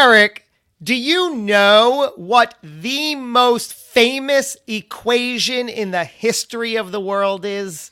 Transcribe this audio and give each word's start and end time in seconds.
Eric, 0.00 0.46
do 0.80 0.94
you 0.94 1.34
know 1.34 2.12
what 2.14 2.54
the 2.62 3.16
most 3.16 3.74
famous 3.74 4.56
equation 4.68 5.68
in 5.68 5.90
the 5.90 6.04
history 6.04 6.76
of 6.76 6.92
the 6.92 7.00
world 7.00 7.44
is? 7.44 7.90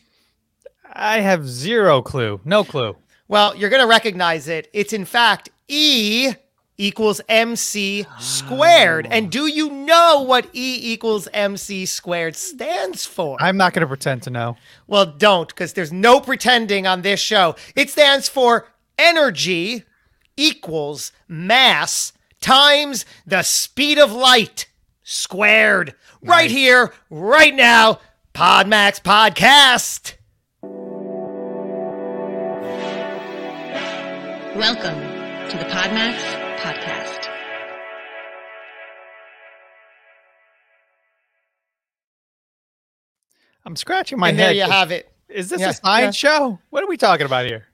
I 0.93 1.19
have 1.19 1.49
zero 1.49 2.03
clue. 2.03 2.41
No 2.45 2.63
clue. 2.63 2.95
Well, 3.27 3.57
you're 3.57 3.71
going 3.71 3.83
to 3.83 3.89
recognize 3.89 4.47
it. 4.47 4.71
It's 4.73 4.93
in 4.93 5.05
fact 5.05 5.49
E 5.67 6.33
equals 6.79 7.21
MC 7.29 8.07
squared. 8.21 9.09
And 9.11 9.29
do 9.29 9.49
you 9.49 9.69
know 9.69 10.23
what 10.23 10.47
E 10.55 10.93
equals 10.93 11.27
MC 11.33 11.87
squared 11.87 12.37
stands 12.37 13.05
for? 13.05 13.37
I'm 13.41 13.57
not 13.57 13.73
going 13.73 13.81
to 13.81 13.89
pretend 13.89 14.23
to 14.23 14.31
know. 14.31 14.57
Well, 14.87 15.07
don't, 15.07 15.49
because 15.49 15.73
there's 15.73 15.93
no 15.93 16.21
pretending 16.21 16.87
on 16.87 17.03
this 17.03 17.19
show. 17.19 17.57
It 17.75 17.91
stands 17.91 18.29
for 18.29 18.69
energy 18.97 19.83
equals 20.37 21.13
mass 21.29 22.13
times 22.41 23.05
the 23.27 23.43
speed 23.43 23.99
of 23.99 24.13
light 24.13 24.69
squared. 25.03 25.95
Right 26.23 26.51
here, 26.51 26.93
right 27.11 27.55
now, 27.55 28.01
Podmax 28.35 29.01
Podcast. 29.03 30.15
Welcome 34.57 34.99
to 35.51 35.57
the 35.59 35.65
Podmax 35.65 36.17
Podcast. 36.59 37.29
I'm 43.65 43.77
scratching 43.77 44.19
my 44.19 44.29
and 44.29 44.39
head. 44.39 44.47
there 44.49 44.55
you 44.55 44.71
have 44.71 44.93
it. 44.93 45.13
Is 45.29 45.49
this 45.49 45.61
Yeah, 45.61 45.71
a 45.71 45.75
science 45.75 46.17
show? 46.17 46.59
What 46.71 46.85
are 46.85 46.87
we 46.87 46.97
talking 46.97 47.27
about 47.27 47.47
here? 47.47 47.67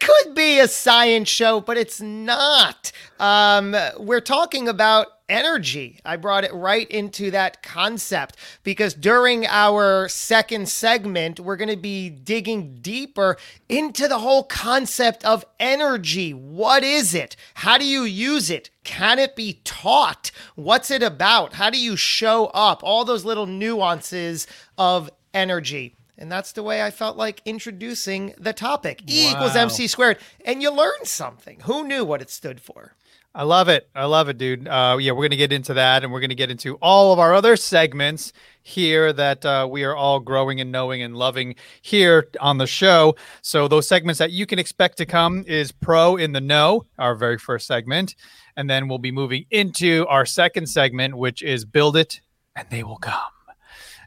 Could 0.00 0.34
be 0.34 0.58
a 0.58 0.66
science 0.66 1.28
show, 1.28 1.60
but 1.60 1.76
it's 1.76 2.00
not. 2.00 2.90
Um, 3.18 3.76
we're 3.98 4.20
talking 4.20 4.66
about 4.66 5.06
energy. 5.28 6.00
I 6.04 6.16
brought 6.16 6.44
it 6.44 6.52
right 6.52 6.90
into 6.90 7.30
that 7.30 7.62
concept 7.62 8.36
because 8.64 8.94
during 8.94 9.46
our 9.46 10.08
second 10.08 10.68
segment, 10.68 11.38
we're 11.38 11.56
going 11.56 11.70
to 11.70 11.76
be 11.76 12.10
digging 12.10 12.78
deeper 12.80 13.36
into 13.68 14.08
the 14.08 14.18
whole 14.18 14.42
concept 14.42 15.24
of 15.24 15.44
energy. 15.60 16.32
What 16.34 16.82
is 16.82 17.14
it? 17.14 17.36
How 17.54 17.78
do 17.78 17.84
you 17.86 18.02
use 18.02 18.50
it? 18.50 18.70
Can 18.82 19.18
it 19.18 19.36
be 19.36 19.60
taught? 19.64 20.32
What's 20.56 20.90
it 20.90 21.02
about? 21.02 21.54
How 21.54 21.70
do 21.70 21.78
you 21.78 21.96
show 21.96 22.46
up? 22.46 22.80
All 22.82 23.04
those 23.04 23.24
little 23.24 23.46
nuances 23.46 24.46
of 24.76 25.10
energy. 25.32 25.94
And 26.20 26.30
that's 26.30 26.52
the 26.52 26.62
way 26.62 26.82
I 26.82 26.90
felt 26.90 27.16
like 27.16 27.40
introducing 27.46 28.34
the 28.38 28.52
topic. 28.52 29.02
E 29.08 29.30
equals 29.30 29.56
MC 29.56 29.86
squared. 29.86 30.18
And 30.44 30.62
you 30.62 30.70
learn 30.70 31.04
something. 31.04 31.60
Who 31.60 31.82
knew 31.88 32.04
what 32.04 32.20
it 32.20 32.30
stood 32.30 32.60
for? 32.60 32.94
I 33.32 33.44
love 33.44 33.68
it. 33.68 33.88
I 33.94 34.06
love 34.06 34.28
it, 34.28 34.38
dude. 34.38 34.66
Uh, 34.66 34.98
yeah, 35.00 35.12
we're 35.12 35.22
going 35.22 35.30
to 35.30 35.36
get 35.36 35.52
into 35.52 35.74
that 35.74 36.02
and 36.02 36.12
we're 36.12 36.18
going 36.18 36.30
to 36.30 36.36
get 36.36 36.50
into 36.50 36.74
all 36.82 37.12
of 37.12 37.20
our 37.20 37.32
other 37.32 37.56
segments 37.56 38.32
here 38.62 39.12
that 39.12 39.46
uh, 39.46 39.68
we 39.70 39.84
are 39.84 39.94
all 39.94 40.18
growing 40.18 40.60
and 40.60 40.72
knowing 40.72 41.00
and 41.00 41.16
loving 41.16 41.54
here 41.80 42.28
on 42.40 42.58
the 42.58 42.66
show. 42.66 43.14
So, 43.40 43.68
those 43.68 43.86
segments 43.86 44.18
that 44.18 44.32
you 44.32 44.46
can 44.46 44.58
expect 44.58 44.98
to 44.98 45.06
come 45.06 45.44
is 45.46 45.70
Pro 45.70 46.16
in 46.16 46.32
the 46.32 46.40
Know, 46.40 46.86
our 46.98 47.14
very 47.14 47.38
first 47.38 47.68
segment. 47.68 48.16
And 48.56 48.68
then 48.68 48.88
we'll 48.88 48.98
be 48.98 49.12
moving 49.12 49.46
into 49.50 50.06
our 50.08 50.26
second 50.26 50.68
segment, 50.68 51.16
which 51.16 51.40
is 51.40 51.64
Build 51.64 51.96
It 51.96 52.20
and 52.56 52.68
They 52.68 52.82
Will 52.82 52.96
Come. 52.96 53.39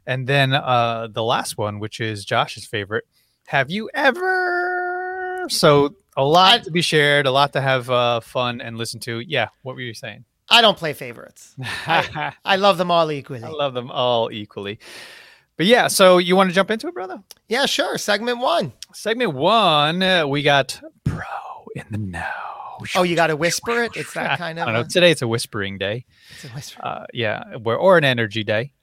And 0.05 0.27
then 0.27 0.53
uh, 0.53 1.07
the 1.11 1.23
last 1.23 1.57
one, 1.57 1.79
which 1.79 1.99
is 1.99 2.25
Josh's 2.25 2.65
favorite. 2.65 3.05
Have 3.47 3.69
you 3.71 3.89
ever? 3.93 5.45
So, 5.49 5.95
a 6.15 6.23
lot 6.23 6.53
I- 6.61 6.63
to 6.63 6.71
be 6.71 6.81
shared, 6.81 7.25
a 7.25 7.31
lot 7.31 7.53
to 7.53 7.61
have 7.61 7.89
uh, 7.89 8.19
fun 8.21 8.61
and 8.61 8.77
listen 8.77 8.99
to. 9.01 9.19
Yeah, 9.19 9.49
what 9.63 9.75
were 9.75 9.81
you 9.81 9.93
saying? 9.93 10.25
I 10.49 10.61
don't 10.61 10.77
play 10.77 10.93
favorites. 10.93 11.55
I 11.87 12.33
I 12.45 12.55
love 12.57 12.77
them 12.77 12.91
all 12.91 13.11
equally. 13.11 13.41
I 13.43 13.47
love 13.49 13.73
them 13.73 13.89
all 13.91 14.29
equally. 14.31 14.77
But 15.55 15.65
yeah, 15.67 15.87
so 15.87 16.17
you 16.17 16.35
want 16.35 16.49
to 16.49 16.53
jump 16.55 16.69
into 16.71 16.87
it, 16.87 16.93
brother? 16.93 17.21
Yeah, 17.47 17.65
sure. 17.65 17.97
Segment 17.97 18.39
one. 18.39 18.73
Segment 18.93 19.33
one, 19.33 20.01
uh, 20.03 20.27
we 20.27 20.41
got 20.43 20.81
pro 21.05 21.21
in 21.75 21.85
the 21.91 21.97
know. 21.97 22.25
Oh, 22.95 23.03
you 23.03 23.15
got 23.15 23.27
to 23.27 23.35
whisper 23.37 23.83
it? 23.83 23.95
It's 23.95 24.13
that 24.15 24.37
kind 24.37 24.59
I 24.59 24.63
of. 24.63 24.67
don't 24.67 24.73
know. 24.75 24.83
Today 24.83 25.11
it's 25.11 25.21
a 25.21 25.27
whispering 25.27 25.77
day. 25.77 26.05
it's 26.33 26.43
a 26.45 26.47
whisper. 26.49 26.81
uh, 26.85 27.05
yeah, 27.13 27.43
or 27.63 27.97
an 27.97 28.03
energy 28.03 28.43
day. 28.43 28.73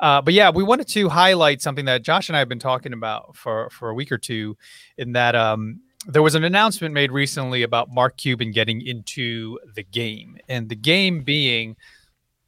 Uh, 0.00 0.22
but 0.22 0.32
yeah, 0.32 0.50
we 0.50 0.62
wanted 0.62 0.88
to 0.88 1.08
highlight 1.08 1.60
something 1.60 1.84
that 1.84 2.02
Josh 2.02 2.28
and 2.28 2.36
I 2.36 2.38
have 2.38 2.48
been 2.48 2.58
talking 2.58 2.92
about 2.92 3.36
for 3.36 3.68
for 3.70 3.90
a 3.90 3.94
week 3.94 4.10
or 4.10 4.18
two. 4.18 4.56
In 4.96 5.12
that, 5.12 5.36
um, 5.36 5.80
there 6.06 6.22
was 6.22 6.34
an 6.34 6.42
announcement 6.42 6.94
made 6.94 7.12
recently 7.12 7.62
about 7.62 7.90
Mark 7.90 8.16
Cuban 8.16 8.50
getting 8.50 8.80
into 8.80 9.58
the 9.74 9.82
game, 9.82 10.38
and 10.48 10.68
the 10.68 10.76
game 10.76 11.22
being 11.22 11.76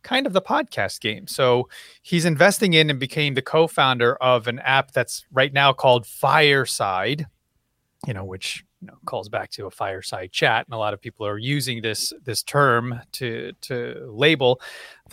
kind 0.02 0.26
of 0.26 0.32
the 0.32 0.42
podcast 0.42 1.00
game. 1.00 1.26
So 1.26 1.68
he's 2.00 2.24
investing 2.24 2.72
in 2.72 2.90
and 2.90 2.98
became 2.98 3.34
the 3.34 3.42
co-founder 3.42 4.16
of 4.16 4.48
an 4.48 4.58
app 4.60 4.90
that's 4.90 5.24
right 5.30 5.52
now 5.52 5.72
called 5.72 6.06
Fireside. 6.06 7.26
You 8.06 8.14
know, 8.14 8.24
which 8.24 8.64
you 8.80 8.88
know, 8.88 8.94
calls 9.04 9.28
back 9.28 9.50
to 9.50 9.66
a 9.66 9.70
fireside 9.70 10.32
chat, 10.32 10.66
and 10.66 10.74
a 10.74 10.78
lot 10.78 10.92
of 10.92 11.00
people 11.00 11.24
are 11.26 11.38
using 11.38 11.82
this 11.82 12.12
this 12.24 12.42
term 12.42 12.98
to 13.12 13.52
to 13.60 14.08
label 14.10 14.60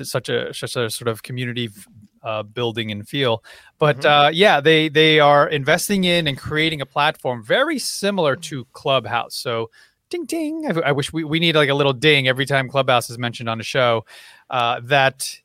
such 0.01 0.29
a 0.29 0.53
such 0.53 0.75
a 0.75 0.89
sort 0.89 1.07
of 1.09 1.21
community 1.21 1.69
uh, 2.23 2.43
building 2.43 2.91
and 2.91 3.07
feel. 3.07 3.43
But 3.77 3.99
Mhm. 3.99 4.27
uh, 4.27 4.29
yeah, 4.29 4.61
they 4.61 4.89
they 4.89 5.19
are 5.19 5.47
investing 5.47 6.03
in 6.03 6.27
and 6.27 6.37
creating 6.37 6.81
a 6.81 6.85
platform 6.85 7.43
very 7.43 7.79
similar 7.79 8.35
to 8.35 8.65
Clubhouse. 8.73 9.35
So. 9.35 9.69
Ding 10.11 10.25
ding! 10.25 10.65
I, 10.65 10.89
I 10.89 10.91
wish 10.91 11.13
we, 11.13 11.23
we 11.23 11.39
need 11.39 11.55
like 11.55 11.69
a 11.69 11.73
little 11.75 11.93
ding 11.93 12.27
every 12.27 12.47
time 12.47 12.67
Clubhouse 12.67 13.11
is 13.11 13.19
mentioned 13.19 13.47
on 13.47 13.59
a 13.59 13.63
show. 13.63 14.07
Uh, 14.49 14.79
that 14.85 15.39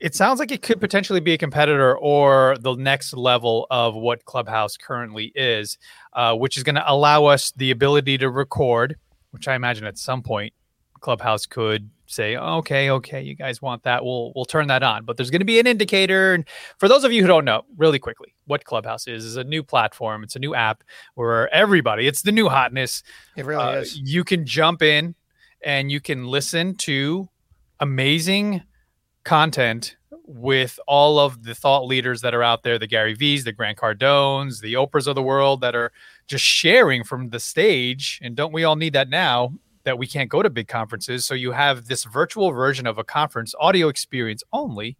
it 0.00 0.16
sounds 0.16 0.40
like 0.40 0.50
it 0.50 0.62
could 0.62 0.80
potentially 0.80 1.20
be 1.20 1.32
a 1.32 1.38
competitor 1.38 1.96
or 1.96 2.56
the 2.58 2.74
next 2.74 3.14
level 3.14 3.68
of 3.70 3.94
what 3.94 4.24
Clubhouse 4.24 4.76
currently 4.76 5.30
is, 5.36 5.78
uh, 6.12 6.34
which 6.34 6.56
is 6.56 6.64
going 6.64 6.74
to 6.74 6.92
allow 6.92 7.26
us 7.26 7.52
the 7.52 7.70
ability 7.70 8.18
to 8.18 8.30
record, 8.30 8.96
which 9.30 9.46
I 9.46 9.54
imagine 9.54 9.84
at 9.86 9.96
some 9.96 10.22
point 10.22 10.52
Clubhouse 11.00 11.46
could 11.46 11.88
say, 12.08 12.36
okay, 12.36 12.90
okay, 12.90 13.22
you 13.22 13.34
guys 13.34 13.62
want 13.62 13.82
that, 13.84 14.04
we'll 14.04 14.32
we'll 14.34 14.44
turn 14.44 14.66
that 14.68 14.82
on. 14.82 15.04
But 15.04 15.16
there's 15.16 15.30
going 15.30 15.40
to 15.40 15.46
be 15.46 15.60
an 15.60 15.66
indicator. 15.66 16.34
And 16.34 16.44
for 16.78 16.88
those 16.88 17.04
of 17.04 17.12
you 17.12 17.22
who 17.22 17.28
don't 17.28 17.44
know, 17.44 17.64
really 17.76 17.98
quickly, 17.98 18.34
what 18.46 18.64
Clubhouse 18.64 19.06
is 19.06 19.24
is 19.24 19.36
a 19.36 19.44
new 19.44 19.62
platform. 19.62 20.24
It's 20.24 20.36
a 20.36 20.40
new 20.40 20.54
app 20.54 20.82
where 21.14 21.52
everybody, 21.54 22.06
it's 22.06 22.22
the 22.22 22.32
new 22.32 22.48
hotness. 22.48 23.02
It 23.36 23.44
really 23.44 23.62
Uh, 23.62 23.80
is. 23.80 23.98
You 23.98 24.24
can 24.24 24.44
jump 24.46 24.82
in 24.82 25.14
and 25.62 25.92
you 25.92 26.00
can 26.00 26.26
listen 26.26 26.74
to 26.76 27.28
amazing 27.80 28.62
content 29.24 29.96
with 30.30 30.78
all 30.86 31.18
of 31.18 31.42
the 31.42 31.54
thought 31.54 31.86
leaders 31.86 32.20
that 32.20 32.34
are 32.34 32.42
out 32.42 32.62
there 32.62 32.78
the 32.78 32.86
Gary 32.86 33.14
V's, 33.14 33.44
the 33.44 33.52
Grant 33.52 33.78
Cardones, 33.78 34.60
the 34.60 34.74
Oprahs 34.74 35.06
of 35.06 35.14
the 35.14 35.22
world 35.22 35.60
that 35.62 35.74
are 35.74 35.92
just 36.26 36.44
sharing 36.44 37.02
from 37.02 37.30
the 37.30 37.40
stage. 37.40 38.20
And 38.22 38.36
don't 38.36 38.52
we 38.52 38.64
all 38.64 38.76
need 38.76 38.92
that 38.92 39.08
now 39.08 39.52
that 39.88 39.98
we 39.98 40.06
can't 40.06 40.28
go 40.28 40.42
to 40.42 40.50
big 40.50 40.68
conferences? 40.68 41.24
So 41.24 41.32
you 41.32 41.52
have 41.52 41.86
this 41.86 42.04
virtual 42.04 42.50
version 42.50 42.86
of 42.86 42.98
a 42.98 43.04
conference, 43.04 43.54
audio 43.58 43.88
experience 43.88 44.42
only. 44.52 44.98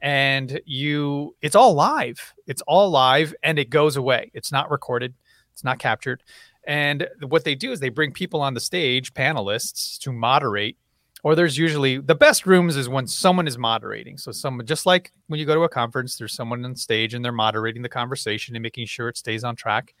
And 0.00 0.60
you, 0.64 1.34
it's 1.42 1.56
all 1.56 1.74
live. 1.74 2.32
It's 2.46 2.62
all 2.62 2.90
live 2.90 3.34
and 3.42 3.58
it 3.58 3.70
goes 3.70 3.96
away. 3.96 4.30
It's 4.32 4.52
not 4.52 4.70
recorded, 4.70 5.14
it's 5.52 5.64
not 5.64 5.80
captured. 5.80 6.22
And 6.64 7.08
what 7.26 7.42
they 7.42 7.56
do 7.56 7.72
is 7.72 7.80
they 7.80 7.88
bring 7.88 8.12
people 8.12 8.40
on 8.40 8.54
the 8.54 8.60
stage, 8.60 9.12
panelists, 9.14 9.98
to 9.98 10.12
moderate. 10.12 10.76
Or 11.24 11.34
there's 11.34 11.58
usually 11.58 11.98
the 11.98 12.14
best 12.14 12.46
rooms 12.46 12.76
is 12.76 12.88
when 12.88 13.08
someone 13.08 13.48
is 13.48 13.58
moderating. 13.58 14.16
So 14.16 14.30
someone 14.30 14.64
just 14.64 14.86
like 14.86 15.12
when 15.26 15.40
you 15.40 15.44
go 15.44 15.56
to 15.56 15.62
a 15.62 15.68
conference, 15.68 16.16
there's 16.16 16.34
someone 16.34 16.64
on 16.64 16.76
stage 16.76 17.14
and 17.14 17.24
they're 17.24 17.32
moderating 17.32 17.82
the 17.82 17.88
conversation 17.88 18.54
and 18.54 18.62
making 18.62 18.86
sure 18.86 19.08
it 19.08 19.18
stays 19.18 19.42
on 19.42 19.56
track. 19.56 19.94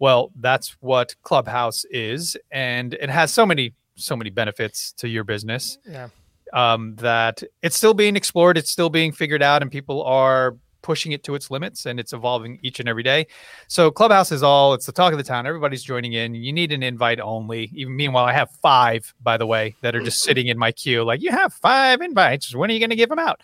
Well, 0.00 0.32
that's 0.40 0.76
what 0.80 1.14
Clubhouse 1.22 1.84
is, 1.90 2.36
and 2.50 2.94
it 2.94 3.10
has 3.10 3.32
so 3.32 3.46
many 3.46 3.74
so 3.96 4.16
many 4.16 4.30
benefits 4.30 4.92
to 4.92 5.08
your 5.08 5.24
business 5.24 5.76
Yeah. 5.86 6.08
um, 6.54 6.96
that 6.96 7.42
it's 7.62 7.76
still 7.76 7.92
being 7.92 8.16
explored, 8.16 8.56
it's 8.56 8.70
still 8.72 8.88
being 8.88 9.12
figured 9.12 9.42
out, 9.42 9.60
and 9.60 9.70
people 9.70 10.02
are 10.04 10.56
pushing 10.82 11.12
it 11.12 11.22
to 11.24 11.34
its 11.34 11.50
limits 11.50 11.84
and 11.84 12.00
it's 12.00 12.14
evolving 12.14 12.58
each 12.62 12.80
and 12.80 12.88
every 12.88 13.02
day. 13.02 13.26
So 13.68 13.90
Clubhouse 13.90 14.32
is 14.32 14.42
all 14.42 14.72
it's 14.72 14.86
the 14.86 14.92
talk 14.92 15.12
of 15.12 15.18
the 15.18 15.24
town. 15.24 15.46
Everybody's 15.46 15.82
joining 15.82 16.14
in. 16.14 16.34
You 16.34 16.54
need 16.54 16.72
an 16.72 16.82
invite 16.82 17.20
only. 17.20 17.70
Even 17.74 17.94
meanwhile, 17.94 18.24
I 18.24 18.32
have 18.32 18.50
five, 18.62 19.12
by 19.22 19.36
the 19.36 19.46
way, 19.46 19.76
that 19.82 19.94
are 19.94 20.00
just 20.02 20.22
sitting 20.28 20.46
in 20.46 20.56
my 20.56 20.72
queue. 20.72 21.04
Like 21.04 21.20
you 21.20 21.30
have 21.30 21.52
five 21.52 22.00
invites. 22.00 22.54
When 22.54 22.70
are 22.70 22.72
you 22.72 22.78
going 22.80 22.88
to 22.90 22.96
give 22.96 23.10
them 23.10 23.18
out? 23.18 23.42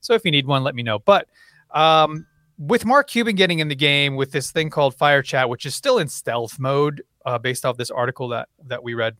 So 0.00 0.14
if 0.14 0.24
you 0.24 0.30
need 0.30 0.46
one, 0.46 0.62
let 0.62 0.76
me 0.76 0.84
know. 0.84 1.00
But 1.00 1.26
um, 1.72 2.26
with 2.58 2.84
Mark 2.84 3.08
Cuban 3.08 3.36
getting 3.36 3.58
in 3.58 3.68
the 3.68 3.76
game 3.76 4.16
with 4.16 4.32
this 4.32 4.50
thing 4.50 4.70
called 4.70 4.94
Fire 4.94 5.22
Chat, 5.22 5.48
which 5.48 5.66
is 5.66 5.74
still 5.74 5.98
in 5.98 6.08
stealth 6.08 6.58
mode, 6.58 7.02
uh, 7.24 7.38
based 7.38 7.64
off 7.64 7.76
this 7.76 7.90
article 7.90 8.28
that 8.28 8.48
that 8.64 8.82
we 8.82 8.94
read 8.94 9.16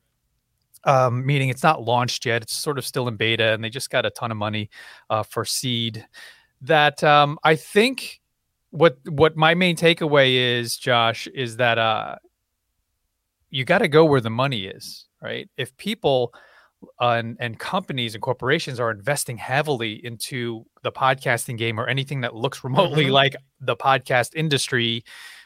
um, 0.87 1.27
meaning 1.27 1.49
it's 1.49 1.63
not 1.63 1.83
launched 1.83 2.25
yet. 2.25 2.43
It's 2.43 2.55
sort 2.55 2.79
of 2.79 2.87
still 2.87 3.09
in 3.09 3.17
beta, 3.17 3.53
and 3.53 3.63
they 3.63 3.69
just 3.69 3.91
got 3.91 4.07
a 4.07 4.11
ton 4.11 4.31
of 4.31 4.37
money 4.37 4.71
uh, 5.11 5.25
for 5.25 5.45
seed. 5.45 6.07
That 6.63 7.03
um, 7.05 7.39
I 7.43 7.57
think 7.57 8.21
what 8.71 8.97
what 9.09 9.37
my 9.37 9.55
main 9.55 9.77
takeaway 9.77 10.35
is, 10.35 10.77
Josh, 10.77 11.27
is 11.27 11.57
that 11.57 11.79
uh, 11.79 12.17
you 13.51 13.65
got 13.65 13.79
to 13.79 13.89
go 13.89 14.05
where 14.05 14.21
the 14.21 14.31
money 14.31 14.67
is, 14.67 15.07
right? 15.21 15.51
If 15.57 15.77
people 15.77 16.33
and, 17.01 17.37
and 17.41 17.59
companies 17.59 18.15
and 18.15 18.23
corporations 18.23 18.81
are 18.81 18.91
investing 18.91 19.37
heavily 19.37 20.05
into 20.05 20.65
the 20.83 20.93
podcasting 20.93 21.59
game 21.59 21.79
or 21.79 21.87
anything 21.87 22.21
that 22.23 22.35
looks 22.35 22.65
remotely 22.65 23.05
mm-hmm. 23.05 23.15
like 23.15 23.37
the 23.61 23.77
podcast 23.77 24.35
industry, 24.35 25.05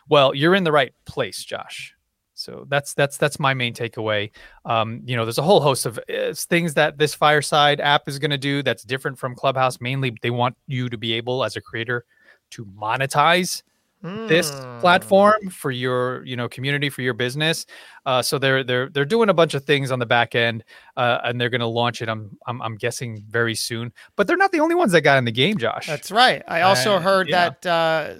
well, 0.08 0.34
you're 0.34 0.54
in 0.54 0.64
the 0.64 0.72
right 0.72 0.92
place, 1.04 1.44
Josh. 1.44 1.94
So 2.34 2.64
that's 2.68 2.94
that's 2.94 3.18
that's 3.18 3.38
my 3.38 3.52
main 3.52 3.74
takeaway. 3.74 4.30
Um, 4.64 5.02
you 5.04 5.14
know, 5.14 5.26
there's 5.26 5.36
a 5.36 5.42
whole 5.42 5.60
host 5.60 5.84
of 5.84 5.98
uh, 5.98 6.32
things 6.32 6.72
that 6.74 6.96
this 6.96 7.14
Fireside 7.14 7.80
app 7.80 8.08
is 8.08 8.18
going 8.18 8.30
to 8.30 8.38
do 8.38 8.62
that's 8.62 8.82
different 8.82 9.18
from 9.18 9.34
Clubhouse. 9.34 9.78
Mainly, 9.78 10.16
they 10.22 10.30
want 10.30 10.56
you 10.66 10.88
to 10.88 10.96
be 10.96 11.12
able, 11.12 11.44
as 11.44 11.56
a 11.56 11.60
creator, 11.60 12.06
to 12.52 12.64
monetize 12.64 13.62
mm. 14.02 14.28
this 14.28 14.50
platform 14.80 15.50
for 15.50 15.70
your 15.70 16.24
you 16.24 16.36
know 16.36 16.48
community 16.48 16.90
for 16.90 17.02
your 17.02 17.14
business. 17.14 17.66
Uh, 18.06 18.22
so 18.22 18.38
they're 18.38 18.64
they're 18.64 18.88
they're 18.88 19.04
doing 19.04 19.28
a 19.28 19.34
bunch 19.34 19.54
of 19.54 19.64
things 19.64 19.90
on 19.90 19.98
the 19.98 20.06
back 20.06 20.34
end, 20.34 20.64
uh, 20.96 21.18
and 21.24 21.40
they're 21.40 21.50
going 21.50 21.60
to 21.60 21.66
launch 21.66 22.02
it. 22.02 22.08
I'm, 22.08 22.36
I'm 22.46 22.60
I'm 22.62 22.76
guessing 22.76 23.22
very 23.28 23.54
soon. 23.54 23.92
But 24.16 24.26
they're 24.26 24.36
not 24.36 24.52
the 24.52 24.60
only 24.60 24.74
ones 24.74 24.92
that 24.92 25.02
got 25.02 25.18
in 25.18 25.24
the 25.24 25.32
game, 25.32 25.58
Josh. 25.58 25.86
That's 25.86 26.10
right. 26.10 26.42
I 26.48 26.62
also 26.62 26.94
uh, 26.94 27.00
heard 27.00 27.28
yeah. 27.28 27.50
that 27.62 27.66
uh, 27.66 28.14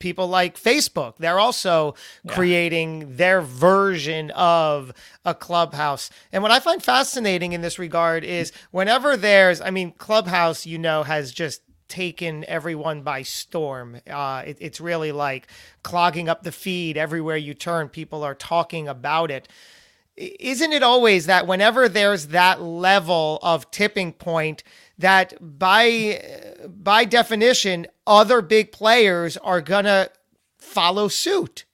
people 0.00 0.26
like 0.26 0.58
Facebook. 0.58 1.14
They're 1.18 1.38
also 1.38 1.94
yeah. 2.24 2.34
creating 2.34 3.16
their 3.16 3.40
version 3.40 4.32
of 4.32 4.92
a 5.24 5.34
clubhouse. 5.34 6.10
And 6.32 6.42
what 6.42 6.50
I 6.50 6.58
find 6.58 6.82
fascinating 6.82 7.52
in 7.52 7.60
this 7.60 7.78
regard 7.78 8.24
is 8.24 8.50
whenever 8.72 9.16
there's, 9.16 9.60
I 9.60 9.70
mean, 9.70 9.92
Clubhouse, 9.92 10.66
you 10.66 10.78
know, 10.78 11.04
has 11.04 11.30
just 11.30 11.62
taken 11.90 12.44
everyone 12.48 13.02
by 13.02 13.22
storm. 13.22 14.00
Uh, 14.08 14.44
it, 14.46 14.56
it's 14.60 14.80
really 14.80 15.12
like 15.12 15.48
clogging 15.82 16.28
up 16.28 16.42
the 16.42 16.52
feed 16.52 16.96
everywhere 16.96 17.36
you 17.36 17.52
turn. 17.52 17.90
People 17.90 18.22
are 18.22 18.34
talking 18.34 18.88
about 18.88 19.30
it. 19.30 19.48
Isn't 20.16 20.72
it 20.72 20.82
always 20.82 21.26
that 21.26 21.46
whenever 21.46 21.88
there's 21.88 22.28
that 22.28 22.62
level 22.62 23.38
of 23.42 23.70
tipping 23.70 24.12
point, 24.12 24.62
that 24.98 25.34
by 25.40 26.22
by 26.68 27.04
definition, 27.04 27.86
other 28.06 28.42
big 28.42 28.70
players 28.70 29.36
are 29.38 29.60
gonna 29.60 30.10
follow 30.58 31.08
suit, 31.08 31.64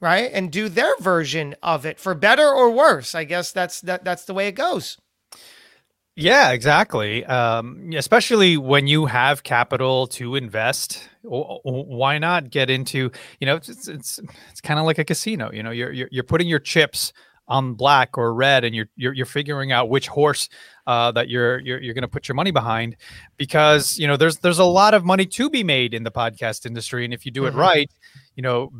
right, 0.00 0.30
and 0.32 0.50
do 0.50 0.68
their 0.68 0.96
version 0.98 1.54
of 1.62 1.84
it 1.84 2.00
for 2.00 2.14
better 2.14 2.48
or 2.48 2.70
worse. 2.70 3.14
I 3.14 3.24
guess 3.24 3.52
that's 3.52 3.80
that 3.82 4.04
that's 4.04 4.24
the 4.24 4.34
way 4.34 4.48
it 4.48 4.52
goes. 4.52 4.96
Yeah, 6.20 6.50
exactly. 6.50 7.24
Um, 7.24 7.90
especially 7.96 8.56
when 8.56 8.86
you 8.86 9.06
have 9.06 9.42
capital 9.42 10.06
to 10.08 10.36
invest, 10.36 11.08
why 11.22 12.18
not 12.18 12.50
get 12.50 12.68
into? 12.68 13.10
You 13.40 13.46
know, 13.46 13.56
it's 13.56 13.88
it's 13.88 14.20
it's 14.50 14.60
kind 14.60 14.78
of 14.78 14.86
like 14.86 14.98
a 14.98 15.04
casino. 15.04 15.50
You 15.50 15.62
know, 15.62 15.70
you're, 15.70 15.92
you're 15.92 16.08
you're 16.10 16.24
putting 16.24 16.46
your 16.46 16.58
chips 16.58 17.12
on 17.48 17.74
black 17.74 18.16
or 18.18 18.34
red, 18.34 18.64
and 18.64 18.74
you're 18.74 18.88
you're, 18.96 19.12
you're 19.12 19.26
figuring 19.26 19.72
out 19.72 19.88
which 19.88 20.08
horse 20.08 20.48
uh, 20.86 21.10
that 21.12 21.28
you're 21.28 21.58
you're, 21.60 21.80
you're 21.80 21.94
going 21.94 22.02
to 22.02 22.08
put 22.08 22.28
your 22.28 22.36
money 22.36 22.50
behind, 22.50 22.96
because 23.38 23.98
you 23.98 24.06
know 24.06 24.16
there's 24.16 24.36
there's 24.38 24.58
a 24.58 24.64
lot 24.64 24.92
of 24.92 25.04
money 25.04 25.24
to 25.24 25.48
be 25.48 25.64
made 25.64 25.94
in 25.94 26.02
the 26.04 26.12
podcast 26.12 26.66
industry, 26.66 27.04
and 27.04 27.14
if 27.14 27.24
you 27.24 27.32
do 27.32 27.42
mm-hmm. 27.42 27.58
it 27.58 27.60
right, 27.60 27.90
you 28.36 28.42
know, 28.42 28.70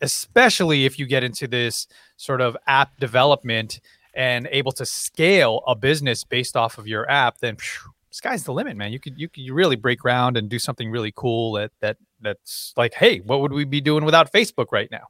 especially 0.00 0.86
if 0.86 0.98
you 0.98 1.06
get 1.06 1.22
into 1.22 1.46
this 1.46 1.86
sort 2.16 2.40
of 2.40 2.56
app 2.66 2.98
development 2.98 3.80
and 4.14 4.48
able 4.50 4.72
to 4.72 4.86
scale 4.86 5.62
a 5.66 5.74
business 5.74 6.24
based 6.24 6.56
off 6.56 6.78
of 6.78 6.86
your 6.86 7.10
app, 7.10 7.38
then 7.38 7.56
phew, 7.56 7.92
sky's 8.10 8.44
the 8.44 8.52
limit, 8.52 8.76
man. 8.76 8.92
You 8.92 9.00
could 9.00 9.18
you 9.18 9.28
could 9.28 9.48
really 9.50 9.76
break 9.76 10.00
ground 10.00 10.36
and 10.36 10.48
do 10.48 10.58
something 10.58 10.90
really 10.90 11.12
cool 11.14 11.52
that 11.52 11.70
that 11.80 11.96
that's 12.20 12.72
like, 12.76 12.94
hey, 12.94 13.20
what 13.20 13.40
would 13.40 13.52
we 13.52 13.64
be 13.64 13.80
doing 13.80 14.04
without 14.04 14.32
Facebook 14.32 14.66
right 14.72 14.90
now? 14.90 15.06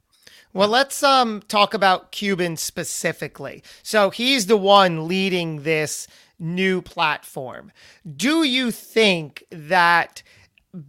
Well, 0.53 0.69
let's 0.69 1.01
um 1.03 1.41
talk 1.47 1.73
about 1.73 2.11
Cuban 2.11 2.57
specifically. 2.57 3.63
So 3.83 4.09
he's 4.09 4.47
the 4.47 4.57
one 4.57 5.07
leading 5.07 5.63
this 5.63 6.07
new 6.39 6.81
platform. 6.81 7.71
Do 8.15 8.43
you 8.43 8.71
think 8.71 9.43
that 9.51 10.23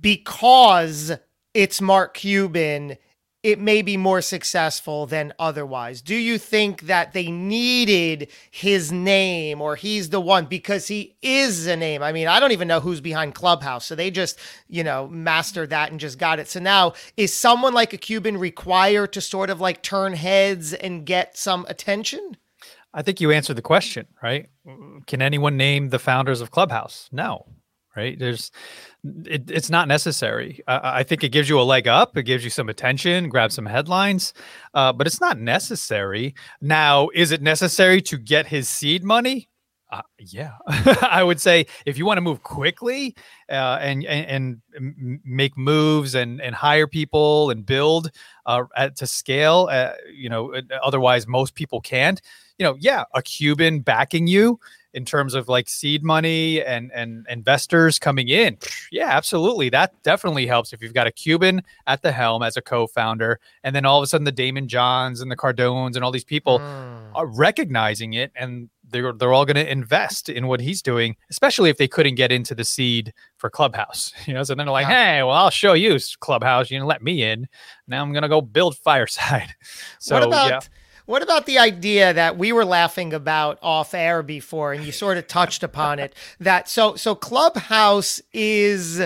because 0.01 1.13
it's 1.55 1.81
Mark 1.81 2.15
Cuban, 2.15 2.97
it 3.43 3.59
may 3.59 3.83
be 3.83 3.97
more 3.97 4.21
successful 4.21 5.07
than 5.07 5.33
otherwise? 5.39 6.01
Do 6.01 6.15
you 6.15 6.39
think 6.39 6.83
that 6.83 7.13
they 7.13 7.31
needed 7.31 8.29
his 8.51 8.93
name 8.93 9.61
or 9.61 9.77
he's 9.77 10.11
the 10.11 10.21
one 10.21 10.47
because 10.47 10.87
he 10.89 11.17
is 11.23 11.67
a 11.67 11.77
name? 11.77 12.03
I 12.03 12.13
mean, 12.13 12.29
I 12.29 12.39
don't 12.39 12.53
even 12.53 12.69
know 12.69 12.81
who's 12.81 13.01
behind 13.01 13.35
Clubhouse. 13.35 13.87
So 13.87 13.95
they 13.95 14.11
just, 14.11 14.39
you 14.69 14.85
know, 14.85 15.09
mastered 15.09 15.71
that 15.71 15.91
and 15.91 15.99
just 15.99 16.19
got 16.19 16.39
it. 16.39 16.49
So 16.49 16.61
now 16.61 16.95
is 17.17 17.35
someone 17.35 17.75
like 17.75 17.93
a 17.93 17.99
Cuban 17.99 18.39
required 18.39 19.13
to 19.15 19.21
sort 19.21 19.51
of 19.51 19.61
like 19.61 19.83
turn 19.83 20.13
heads 20.13 20.73
and 20.73 21.05
get 21.05 21.37
some 21.37 21.67
attention? 21.69 22.37
I 22.95 23.03
think 23.03 23.21
you 23.21 23.31
answered 23.31 23.57
the 23.57 23.63
question, 23.63 24.07
right? 24.23 24.49
Can 25.07 25.23
anyone 25.23 25.57
name 25.57 25.89
the 25.89 25.99
founders 25.99 26.41
of 26.41 26.51
Clubhouse? 26.51 27.09
No, 27.11 27.47
right? 27.97 28.19
There's 28.19 28.51
it, 29.05 29.51
it's 29.51 29.71
not 29.71 29.89
necessary. 29.89 30.61
Uh, 30.67 30.81
I 30.83 31.03
think 31.03 31.25
it 31.25 31.31
gives 31.31 31.49
you 31.49 31.61
a 31.61 31.63
leg 31.63 31.89
up. 31.89 32.17
It 32.17 32.23
gives 32.23 32.45
you 32.45 32.51
some 32.51 32.69
attention, 32.69 33.29
grab 33.29 33.51
some 33.51 33.67
headlines, 33.67 34.33
uh, 34.75 34.93
but 34.93 35.07
it's 35.07 35.21
not 35.21 35.39
necessary. 35.39 36.35
Now, 36.61 37.09
is 37.15 37.33
it 37.33 37.43
necessary 37.43 38.01
to 38.03 38.17
get 38.17 38.47
his 38.47 38.69
seed 38.69 39.03
money? 39.03 39.49
Uh, 39.91 40.01
yeah, 40.19 40.53
I 40.67 41.23
would 41.23 41.39
say 41.39 41.67
if 41.85 41.99
you 41.99 42.07
want 42.07 42.17
to 42.17 42.23
move 42.23 42.43
quickly 42.43 43.15
uh, 43.51 43.79
and, 43.81 44.07
and, 44.07 44.63
and 44.75 45.21
make 45.23 45.55
moves 45.59 46.15
and 46.15 46.41
and 46.41 46.55
hire 46.55 46.87
people 46.87 47.51
and 47.51 47.67
build 47.67 48.11
uh, 48.47 48.65
at, 48.75 48.97
to 48.97 49.07
scale, 49.07 49.69
uh, 49.71 49.93
you 50.11 50.31
know, 50.31 50.55
otherwise 50.83 51.27
most 51.27 51.55
people 51.55 51.83
can't. 51.83 52.23
You 52.57 52.65
know, 52.65 52.77
yeah, 52.79 53.05
a 53.15 53.21
Cuban 53.21 53.81
backing 53.81 54.27
you 54.27 54.59
in 54.95 55.05
terms 55.05 55.35
of 55.35 55.49
like 55.49 55.69
seed 55.69 56.03
money 56.03 56.63
and 56.63 56.91
and 56.93 57.27
investors 57.29 57.99
coming 57.99 58.29
in. 58.29 58.59
Yeah 58.91 59.09
absolutely. 59.09 59.69
That 59.69 60.01
definitely 60.03 60.47
helps 60.47 60.73
if 60.73 60.83
you've 60.83 60.95
got 60.95 61.07
a 61.07 61.13
cuban 61.13 61.63
at 61.87 62.03
the 62.03 62.13
helm 62.13 62.43
as 62.43 62.57
a 62.57 62.63
co-founder 62.63 63.39
and 63.63 63.75
then 63.75 63.85
all 63.85 63.99
of 63.99 64.05
a 64.05 64.07
sudden 64.07 64.25
the 64.25 64.33
Daymond 64.33 64.67
johns 64.67 65.21
and 65.21 65.31
the 65.31 65.37
cardones 65.37 65.97
and 65.97 66.05
all 66.05 66.11
these 66.11 66.25
people 66.25 66.59
mm. 66.59 67.11
are 67.15 67.27
recognizing 67.27 68.15
it 68.15 68.33
and 68.35 68.69
they're, 68.91 69.13
they're 69.13 69.33
all 69.33 69.47
going 69.47 69.57
to 69.57 69.71
invest 69.71 70.29
in 70.29 70.47
what 70.47 70.61
he's 70.61 70.83
doing 70.83 71.17
especially 71.31 71.71
if 71.71 71.79
they 71.79 71.89
couldn't 71.89 72.17
get 72.17 72.31
into 72.31 72.55
the 72.55 72.65
seed 72.65 73.13
for 73.37 73.49
clubhouse 73.49 74.13
you 74.27 74.35
know? 74.35 74.43
So 74.43 74.55
then 74.55 74.67
they're 74.67 74.73
like 74.73 74.89
yeah. 74.89 75.17
hey 75.17 75.23
well 75.23 75.33
i'll 75.37 75.51
show 75.51 75.73
you 75.73 75.99
clubhouse 76.21 76.71
you 76.71 76.79
know 76.79 76.87
let 76.87 77.03
me 77.03 77.23
in. 77.23 77.49
Now 77.87 78.03
i'm 78.03 78.13
going 78.13 78.23
to 78.23 78.29
go 78.29 78.41
build 78.41 78.77
fireside. 78.77 79.55
So 79.99 80.17
about 80.17 80.51
yeah 80.51 80.61
what 81.07 81.23
about 81.23 81.47
the 81.47 81.59
idea 81.59 82.13
that 82.13 82.39
we 82.39 82.53
were 82.53 82.65
laughing 82.65 83.13
about 83.13 83.59
off 83.63 83.95
air 83.95 84.23
before, 84.23 84.73
and 84.73 84.85
you 84.85 84.93
sort 84.93 85.19
of 85.19 85.27
touched 85.27 85.63
upon 85.63 85.99
it? 85.99 86.15
That 86.41 86.69
so 86.69 86.97
so 86.97 87.15
Clubhouse 87.15 88.21
is 88.33 89.01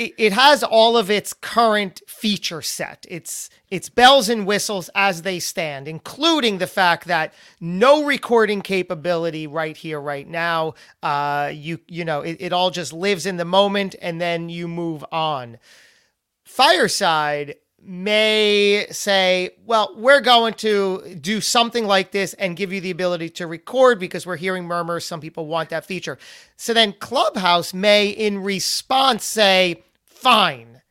it, 0.00 0.14
it 0.16 0.32
has 0.32 0.62
all 0.64 0.96
of 0.96 1.10
its 1.10 1.34
current 1.34 2.00
feature 2.06 2.62
set. 2.62 3.04
It's 3.08 3.50
it's 3.70 3.90
bells 3.90 4.28
and 4.30 4.46
whistles 4.46 4.88
as 4.94 5.22
they 5.22 5.38
stand, 5.38 5.86
including 5.86 6.58
the 6.58 6.66
fact 6.66 7.06
that 7.06 7.34
no 7.60 8.04
recording 8.04 8.62
capability 8.62 9.46
right 9.46 9.76
here, 9.76 10.00
right 10.00 10.26
now. 10.26 10.74
Uh, 11.02 11.50
you 11.52 11.80
you 11.86 12.04
know 12.04 12.22
it, 12.22 12.38
it 12.40 12.52
all 12.52 12.70
just 12.70 12.92
lives 12.94 13.26
in 13.26 13.36
the 13.36 13.44
moment, 13.44 13.94
and 14.00 14.20
then 14.20 14.48
you 14.48 14.66
move 14.68 15.04
on. 15.12 15.58
Fireside 16.44 17.56
may 17.82 18.86
say, 18.90 19.50
well, 19.64 19.94
we're 19.96 20.20
going 20.20 20.54
to 20.54 21.16
do 21.20 21.40
something 21.40 21.86
like 21.86 22.12
this 22.12 22.34
and 22.34 22.56
give 22.56 22.72
you 22.72 22.80
the 22.80 22.90
ability 22.90 23.30
to 23.30 23.46
record 23.46 23.98
because 23.98 24.26
we're 24.26 24.36
hearing 24.36 24.64
murmurs. 24.64 25.04
Some 25.04 25.20
people 25.20 25.46
want 25.46 25.70
that 25.70 25.86
feature. 25.86 26.18
So 26.56 26.74
then 26.74 26.92
Clubhouse 26.92 27.72
may, 27.72 28.08
in 28.08 28.40
response, 28.42 29.24
say, 29.24 29.82
fine. 30.04 30.82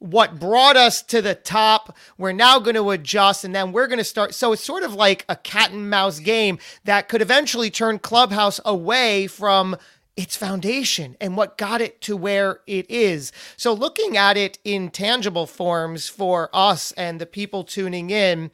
What 0.00 0.38
brought 0.38 0.76
us 0.76 1.02
to 1.02 1.20
the 1.20 1.34
top, 1.34 1.96
we're 2.16 2.32
now 2.32 2.60
going 2.60 2.76
to 2.76 2.90
adjust 2.90 3.44
and 3.44 3.54
then 3.54 3.72
we're 3.72 3.88
going 3.88 3.98
to 3.98 4.04
start. 4.04 4.32
So 4.32 4.52
it's 4.52 4.64
sort 4.64 4.84
of 4.84 4.94
like 4.94 5.24
a 5.28 5.34
cat 5.34 5.72
and 5.72 5.90
mouse 5.90 6.20
game 6.20 6.58
that 6.84 7.08
could 7.08 7.20
eventually 7.20 7.68
turn 7.68 7.98
Clubhouse 7.98 8.60
away 8.64 9.26
from 9.26 9.76
its 10.18 10.36
foundation 10.36 11.16
and 11.20 11.36
what 11.36 11.56
got 11.56 11.80
it 11.80 12.00
to 12.00 12.16
where 12.16 12.58
it 12.66 12.90
is. 12.90 13.30
So, 13.56 13.72
looking 13.72 14.16
at 14.16 14.36
it 14.36 14.58
in 14.64 14.90
tangible 14.90 15.46
forms 15.46 16.08
for 16.08 16.50
us 16.52 16.90
and 16.92 17.20
the 17.20 17.26
people 17.26 17.62
tuning 17.62 18.10
in, 18.10 18.50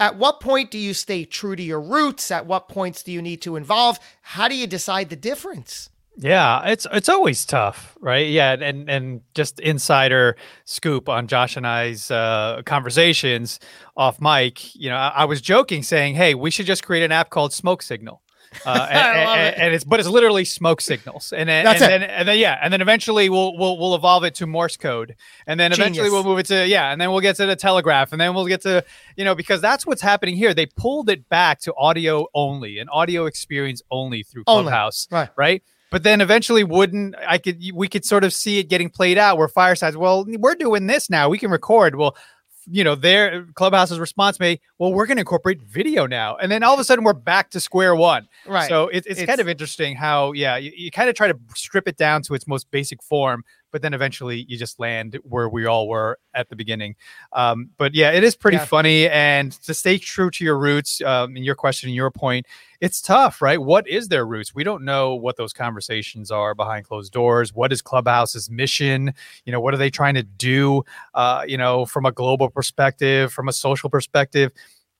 at 0.00 0.16
what 0.16 0.40
point 0.40 0.70
do 0.70 0.78
you 0.78 0.94
stay 0.94 1.26
true 1.26 1.56
to 1.56 1.62
your 1.62 1.80
roots? 1.80 2.30
At 2.30 2.46
what 2.46 2.70
points 2.70 3.02
do 3.02 3.12
you 3.12 3.20
need 3.20 3.42
to 3.42 3.56
involve? 3.56 4.00
How 4.22 4.48
do 4.48 4.56
you 4.56 4.66
decide 4.66 5.10
the 5.10 5.16
difference? 5.16 5.90
Yeah, 6.16 6.66
it's 6.68 6.86
it's 6.90 7.08
always 7.10 7.44
tough, 7.44 7.98
right? 8.00 8.28
Yeah, 8.28 8.52
and 8.52 8.88
and 8.88 9.20
just 9.34 9.60
insider 9.60 10.36
scoop 10.64 11.08
on 11.10 11.26
Josh 11.26 11.56
and 11.56 11.66
I's 11.66 12.10
uh, 12.10 12.62
conversations 12.64 13.60
off 13.94 14.20
mic. 14.22 14.74
You 14.74 14.88
know, 14.88 14.96
I, 14.96 15.08
I 15.08 15.24
was 15.26 15.42
joking, 15.42 15.82
saying, 15.82 16.14
"Hey, 16.14 16.34
we 16.34 16.50
should 16.50 16.66
just 16.66 16.84
create 16.84 17.04
an 17.04 17.12
app 17.12 17.30
called 17.30 17.52
Smoke 17.52 17.82
Signal." 17.82 18.22
Uh, 18.66 18.86
and, 18.90 18.98
I 18.98 19.24
love 19.24 19.38
and- 19.38 19.46
it. 19.48 19.58
and 19.60 19.74
it's 19.74 19.84
but 19.84 20.00
it's 20.00 20.08
literally 20.08 20.44
smoke 20.44 20.80
signals, 20.80 21.32
and 21.32 21.48
then 21.48 21.64
That's 21.64 21.82
and 21.82 21.92
it. 21.92 22.00
then 22.00 22.10
and 22.10 22.28
then 22.28 22.38
yeah, 22.38 22.58
and 22.62 22.72
then 22.72 22.80
eventually 22.80 23.28
we'll 23.28 23.56
we'll 23.56 23.78
we'll 23.78 23.94
evolve 23.94 24.24
it 24.24 24.34
to 24.36 24.46
Morse 24.46 24.76
code, 24.76 25.16
and 25.46 25.58
then 25.60 25.72
eventually 25.72 26.08
Genius. 26.08 26.12
we'll 26.12 26.24
move 26.24 26.38
it 26.38 26.46
to 26.46 26.66
yeah, 26.66 26.90
and 26.92 27.00
then 27.00 27.10
we'll 27.10 27.20
get 27.20 27.36
to 27.36 27.46
the 27.46 27.56
telegraph, 27.56 28.12
and 28.12 28.20
then 28.20 28.34
we'll 28.34 28.46
get 28.46 28.62
to 28.62 28.84
you 29.16 29.24
know 29.24 29.34
because 29.34 29.60
that's 29.60 29.86
what's 29.86 30.02
happening 30.02 30.36
here. 30.36 30.54
They 30.54 30.66
pulled 30.66 31.08
it 31.10 31.28
back 31.28 31.60
to 31.60 31.74
audio 31.76 32.26
only, 32.34 32.78
an 32.78 32.88
audio 32.88 33.26
experience 33.26 33.82
only 33.90 34.22
through 34.22 34.44
Only. 34.46 34.64
Clubhouse, 34.64 35.08
Right. 35.10 35.28
right? 35.36 35.62
But 35.90 36.02
then 36.02 36.20
eventually, 36.20 36.64
wouldn't 36.64 37.14
I 37.24 37.38
could 37.38 37.62
we 37.72 37.86
could 37.88 38.04
sort 38.04 38.24
of 38.24 38.32
see 38.32 38.58
it 38.58 38.64
getting 38.68 38.90
played 38.90 39.16
out 39.16 39.38
where 39.38 39.46
Fireside's 39.46 39.96
well, 39.96 40.24
we're 40.28 40.56
doing 40.56 40.88
this 40.88 41.08
now, 41.08 41.28
we 41.28 41.38
can 41.38 41.50
record. 41.52 41.94
Well, 41.94 42.16
you 42.66 42.84
know, 42.84 42.94
their 42.94 43.44
Clubhouse's 43.54 43.98
response 43.98 44.40
may, 44.40 44.60
well, 44.78 44.92
we're 44.92 45.06
going 45.06 45.16
to 45.16 45.22
incorporate 45.22 45.62
video 45.62 46.06
now, 46.06 46.36
and 46.36 46.50
then 46.50 46.62
all 46.62 46.74
of 46.74 46.80
a 46.80 46.84
sudden 46.84 47.04
we're 47.04 47.12
back 47.12 47.50
to 47.50 47.60
square 47.60 47.94
one. 47.94 48.28
Right. 48.46 48.68
So 48.68 48.88
it, 48.88 49.04
it's, 49.06 49.22
kind 49.24 49.40
of 49.40 49.48
interesting 49.48 49.96
how, 49.96 50.32
yeah, 50.32 50.56
you, 50.56 50.72
you 50.76 50.90
kind 50.90 51.08
of 51.08 51.14
try 51.14 51.28
to 51.28 51.38
strip 51.54 51.88
it 51.88 51.96
down 51.96 52.22
to 52.22 52.34
its 52.34 52.46
most 52.46 52.70
basic 52.70 53.02
form, 53.02 53.44
but 53.74 53.82
then 53.82 53.92
eventually 53.92 54.46
you 54.48 54.56
just 54.56 54.78
land 54.78 55.18
where 55.24 55.48
we 55.48 55.66
all 55.66 55.88
were 55.88 56.16
at 56.32 56.48
the 56.48 56.54
beginning. 56.54 56.94
Um, 57.32 57.70
but 57.76 57.92
yeah, 57.92 58.12
it 58.12 58.22
is 58.22 58.36
pretty 58.36 58.56
Yeah. 58.56 58.66
funny, 58.66 59.08
and 59.08 59.50
to 59.62 59.74
stay 59.74 59.98
true 59.98 60.30
to 60.30 60.44
your 60.44 60.56
roots, 60.56 61.02
um, 61.02 61.36
in 61.36 61.42
your 61.42 61.56
question 61.56 61.88
and 61.88 61.96
your 61.96 62.12
point, 62.12 62.46
it's 62.80 63.02
tough, 63.02 63.42
right? 63.42 63.60
What 63.60 63.88
is 63.88 64.06
their 64.06 64.26
roots? 64.26 64.54
We 64.54 64.62
don't 64.62 64.84
know 64.84 65.16
what 65.16 65.36
those 65.36 65.52
conversations 65.52 66.30
are 66.30 66.54
behind 66.54 66.86
closed 66.86 67.12
doors. 67.12 67.52
What 67.52 67.72
is 67.72 67.82
Clubhouse's 67.82 68.48
mission? 68.48 69.12
You 69.44 69.50
know, 69.50 69.58
what 69.60 69.74
are 69.74 69.78
they 69.78 69.90
trying 69.90 70.14
to 70.14 70.22
do? 70.22 70.84
Uh, 71.12 71.42
you 71.48 71.58
know, 71.58 71.84
from 71.84 72.06
a 72.06 72.12
global 72.12 72.50
perspective, 72.50 73.32
from 73.32 73.48
a 73.48 73.52
social 73.52 73.90
perspective 73.90 74.52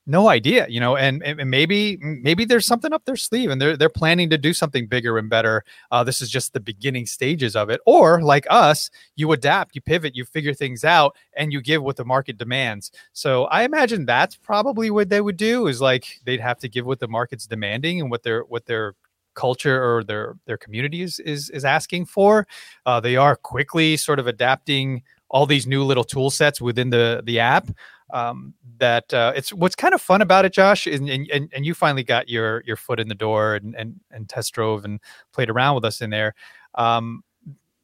no 0.07 0.29
idea 0.29 0.67
you 0.69 0.81
know 0.81 0.97
and, 0.97 1.23
and 1.23 1.51
maybe 1.51 1.97
maybe 2.01 2.45
there's 2.45 2.67
something 2.67 2.93
up 2.93 3.05
their 3.05 3.17
sleeve 3.17 3.51
and 3.51 3.61
they're 3.61 3.77
they're 3.77 3.89
planning 3.89 4.29
to 4.31 4.39
do 4.39 4.53
something 4.53 4.87
bigger 4.87 5.19
and 5.19 5.31
better. 5.31 5.65
Uh, 5.91 6.05
this 6.05 6.21
is 6.21 6.31
just 6.31 6.53
the 6.53 6.61
beginning 6.61 7.07
stages 7.07 7.57
of 7.57 7.71
it. 7.71 7.81
Or 7.87 8.23
like 8.23 8.47
us 8.51 8.91
you 9.17 9.33
adapt 9.33 9.75
you 9.75 9.81
pivot 9.81 10.15
you 10.15 10.25
figure 10.25 10.55
things 10.55 10.85
out 10.85 11.17
and 11.35 11.53
you 11.53 11.61
give 11.61 11.83
what 11.83 11.97
the 11.97 12.05
market 12.05 12.39
demands. 12.39 12.91
So 13.13 13.45
i 13.45 13.63
imagine 13.63 14.05
that's 14.05 14.37
probably 14.37 14.91
what 14.91 15.09
they 15.09 15.21
would 15.21 15.37
do 15.37 15.67
is 15.67 15.81
like 15.81 16.21
they'd 16.25 16.41
have 16.41 16.59
to 16.59 16.69
give 16.69 16.87
what 16.87 17.01
the 17.01 17.09
market's 17.09 17.47
demanding 17.47 18.01
and 18.01 18.11
what 18.11 18.23
their 18.23 18.43
what 18.43 18.67
their 18.67 18.95
culture 19.35 19.83
or 19.83 20.05
their 20.05 20.37
their 20.47 20.57
community 20.57 21.03
is 21.03 21.19
is, 21.21 21.51
is 21.51 21.65
asking 21.65 22.07
for. 22.07 22.47
Uh, 22.87 23.01
they 23.01 23.17
are 23.17 23.37
quickly 23.37 23.97
sort 23.97 24.19
of 24.19 24.27
adapting 24.27 25.03
all 25.29 25.47
these 25.47 25.67
new 25.67 25.83
little 25.83 26.05
tool 26.05 26.31
sets 26.31 26.61
within 26.61 26.91
the 26.91 27.23
the 27.25 27.41
app 27.41 27.69
um, 28.13 28.55
that 28.79 29.13
uh, 29.15 29.33
it's 29.35 29.53
what's 29.53 29.75
kind 29.75 29.95
of 29.95 30.01
fun 30.03 30.23
about 30.23 30.45
it, 30.45 30.53
Josh, 30.53 30.87
and, 30.87 31.09
and 31.09 31.51
and 31.53 31.67
you 31.67 31.75
finally 31.75 32.05
got 32.05 32.29
your 32.29 32.63
your 32.67 32.77
foot 32.77 33.01
in 33.01 33.09
the 33.09 33.15
door 33.15 33.55
and 33.55 33.75
and 33.75 33.99
and 34.11 34.29
test 34.29 34.53
drove 34.53 34.85
and 34.85 35.01
played 35.33 35.51
around 35.51 35.75
with 35.75 35.85
us 35.85 36.01
in 36.01 36.11
there. 36.11 36.35
Um, 36.75 37.25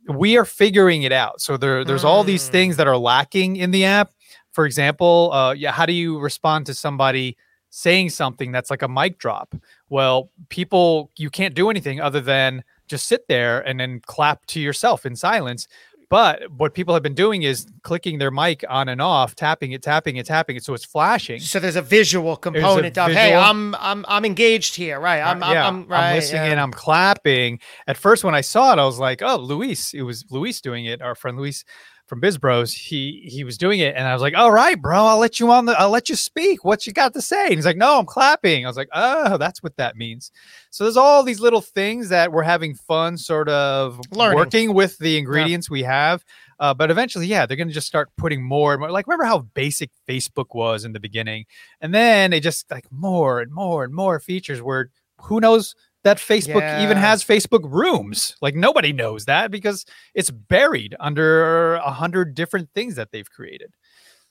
we 0.09 0.37
are 0.37 0.45
figuring 0.45 1.03
it 1.03 1.13
out. 1.13 1.41
So 1.41 1.57
there 1.57 1.85
there's 1.85 2.05
all 2.05 2.25
these 2.25 2.47
Mm. 2.49 2.53
things 2.53 2.77
that 2.77 2.87
are 2.89 2.97
lacking 2.97 3.57
in 3.57 3.71
the 3.71 3.85
app. 3.85 4.11
For 4.53 4.67
example, 4.67 5.31
uh, 5.33 5.53
yeah, 5.53 5.73
how 5.73 5.87
do 5.87 5.93
you 5.93 6.19
respond 6.19 6.67
to 6.67 6.75
somebody 6.75 7.37
saying 7.71 8.11
something 8.11 8.51
that's 8.51 8.71
like 8.71 8.83
a 8.83 8.89
mic 8.89 9.19
drop? 9.19 9.55
Well, 9.89 10.31
people 10.49 11.11
you 11.17 11.31
can't 11.31 11.55
do 11.55 11.71
anything 11.71 12.01
other 12.01 12.21
than 12.21 12.65
just 12.89 13.07
sit 13.07 13.29
there 13.29 13.61
and 13.61 13.79
then 13.79 14.01
clap 14.07 14.45
to 14.47 14.61
yourself 14.61 15.07
in 15.07 15.15
silence. 15.15 15.69
But 16.11 16.51
what 16.51 16.75
people 16.75 16.93
have 16.95 17.05
been 17.05 17.15
doing 17.15 17.45
is 17.45 17.69
clicking 17.83 18.19
their 18.19 18.33
mic 18.33 18.65
on 18.69 18.89
and 18.89 19.01
off, 19.01 19.37
tapping 19.37 19.71
it, 19.71 19.81
tapping 19.81 20.17
it, 20.17 20.27
tapping 20.27 20.57
it, 20.57 20.65
so 20.65 20.75
it's 20.75 20.85
flashing. 20.85 21.39
So 21.39 21.61
there's 21.61 21.77
a 21.77 21.83
visual 21.83 22.37
component 22.37 22.99
of 22.99 23.13
hey, 23.13 23.33
I'm 23.33 23.77
I'm 23.77 24.05
I'm 24.09 24.25
engaged 24.25 24.75
here, 24.75 24.99
right? 24.99 25.21
I'm 25.21 25.41
I'm, 25.41 25.53
yeah, 25.53 25.69
I'm 25.69 25.87
right. 25.87 26.17
listening 26.17 26.43
yeah. 26.43 26.51
and 26.51 26.61
I'm 26.61 26.73
clapping. 26.73 27.61
At 27.87 27.97
first, 27.97 28.25
when 28.25 28.35
I 28.35 28.41
saw 28.41 28.73
it, 28.73 28.81
I 28.81 28.85
was 28.85 28.99
like, 28.99 29.23
"Oh, 29.23 29.37
Luis!" 29.37 29.95
It 29.95 30.03
was 30.03 30.25
Luis 30.31 30.61
doing 30.61 30.85
it. 30.87 31.01
Our 31.01 31.15
friend 31.15 31.39
Luis 31.39 31.65
from 32.11 32.19
Biz 32.19 32.39
Bros. 32.39 32.75
He 32.75 33.23
he 33.25 33.45
was 33.45 33.57
doing 33.57 33.79
it, 33.79 33.95
and 33.95 34.07
I 34.07 34.13
was 34.13 34.21
like, 34.21 34.35
"All 34.35 34.51
right, 34.51 34.79
bro, 34.79 35.05
I'll 35.05 35.19
let 35.19 35.39
you 35.39 35.51
on 35.53 35.65
the. 35.65 35.79
I'll 35.81 35.91
let 35.91 36.09
you 36.09 36.17
speak. 36.17 36.65
What 36.65 36.85
you 36.85 36.93
got 36.93 37.15
to 37.15 37.23
say?" 37.23 37.47
And 37.47 37.55
he's 37.55 37.65
like, 37.65 37.77
"No, 37.77 38.01
I'm 38.01 38.05
clapping." 38.05 38.67
I 38.67 38.69
was 38.69 38.77
like, 38.77 38.89
"Oh, 38.93 39.39
that's 39.39 39.63
what 39.63 39.77
that 39.77 39.97
means." 39.97 40.33
So 40.71 40.85
there's 40.85 40.97
all 40.97 41.23
these 41.23 41.39
little 41.39 41.61
things 41.61 42.09
that 42.09 42.33
we're 42.33 42.43
having 42.43 42.75
fun, 42.75 43.17
sort 43.17 43.49
of 43.49 44.01
Learning. 44.11 44.37
working 44.37 44.75
with 44.75 44.99
the 44.99 45.17
ingredients 45.19 45.71
we 45.71 45.85
have. 45.85 46.25
Uh, 46.59 46.75
but 46.75 46.91
eventually, 46.91 47.27
yeah, 47.27 47.47
they're 47.47 47.57
going 47.57 47.69
to 47.69 47.75
just 47.75 47.87
start 47.87 48.11
putting 48.19 48.43
more 48.43 48.73
and 48.73 48.81
more. 48.81 48.91
Like, 48.91 49.07
remember 49.07 49.25
how 49.25 49.39
basic 49.55 49.91
Facebook 50.07 50.53
was 50.53 50.85
in 50.85 50.93
the 50.93 51.01
beginning, 51.01 51.47
and 51.81 51.95
then 51.95 52.33
they 52.33 52.41
just 52.41 52.69
like 52.73 52.91
more 52.91 53.41
and 53.41 53.53
more 53.53 53.85
and 53.85 53.95
more 53.95 54.19
features. 54.19 54.61
Where 54.61 54.91
who 55.23 55.39
knows 55.39 55.77
that 56.05 56.19
Facebook 56.19 56.83
even 56.83 56.97
has 56.97 57.25
Facebook 57.25 57.71
rooms? 57.71 58.37
Like 58.41 58.55
nobody 58.55 58.93
knows 58.93 59.27
that 59.27 59.51
because 59.51 59.85
it's 60.15 60.31
buried 60.31 60.95
under 61.01 61.75
a 61.77 61.91
hundred 61.91 62.35
different 62.35 62.71
things 62.75 62.95
that 62.97 63.11
they've 63.13 63.31
created. 63.31 63.75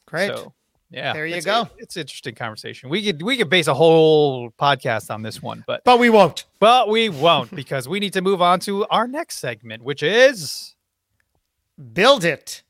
Great. 0.05 0.29
So, 0.35 0.53
yeah, 0.91 1.13
There 1.13 1.27
you 1.27 1.35
it's- 1.35 1.45
go. 1.45 1.69
It's 1.77 1.95
an 1.95 2.01
interesting 2.01 2.33
conversation. 2.33 2.89
We 2.89 3.03
could 3.05 3.21
we 3.21 3.37
could 3.37 3.49
base 3.49 3.67
a 3.67 3.73
whole 3.75 4.49
podcast 4.51 5.13
on 5.13 5.21
this 5.21 5.39
one, 5.41 5.63
but 5.67 5.83
but 5.83 5.99
we 5.99 6.09
won't. 6.09 6.45
but 6.59 6.89
we 6.89 7.09
won't 7.09 7.55
because 7.55 7.87
we 7.87 7.99
need 7.99 8.13
to 8.13 8.21
move 8.21 8.41
on 8.41 8.59
to 8.61 8.87
our 8.87 9.07
next 9.07 9.37
segment, 9.37 9.83
which 9.83 10.01
is 10.01 10.75
Build 11.93 12.25
it, 12.25 12.63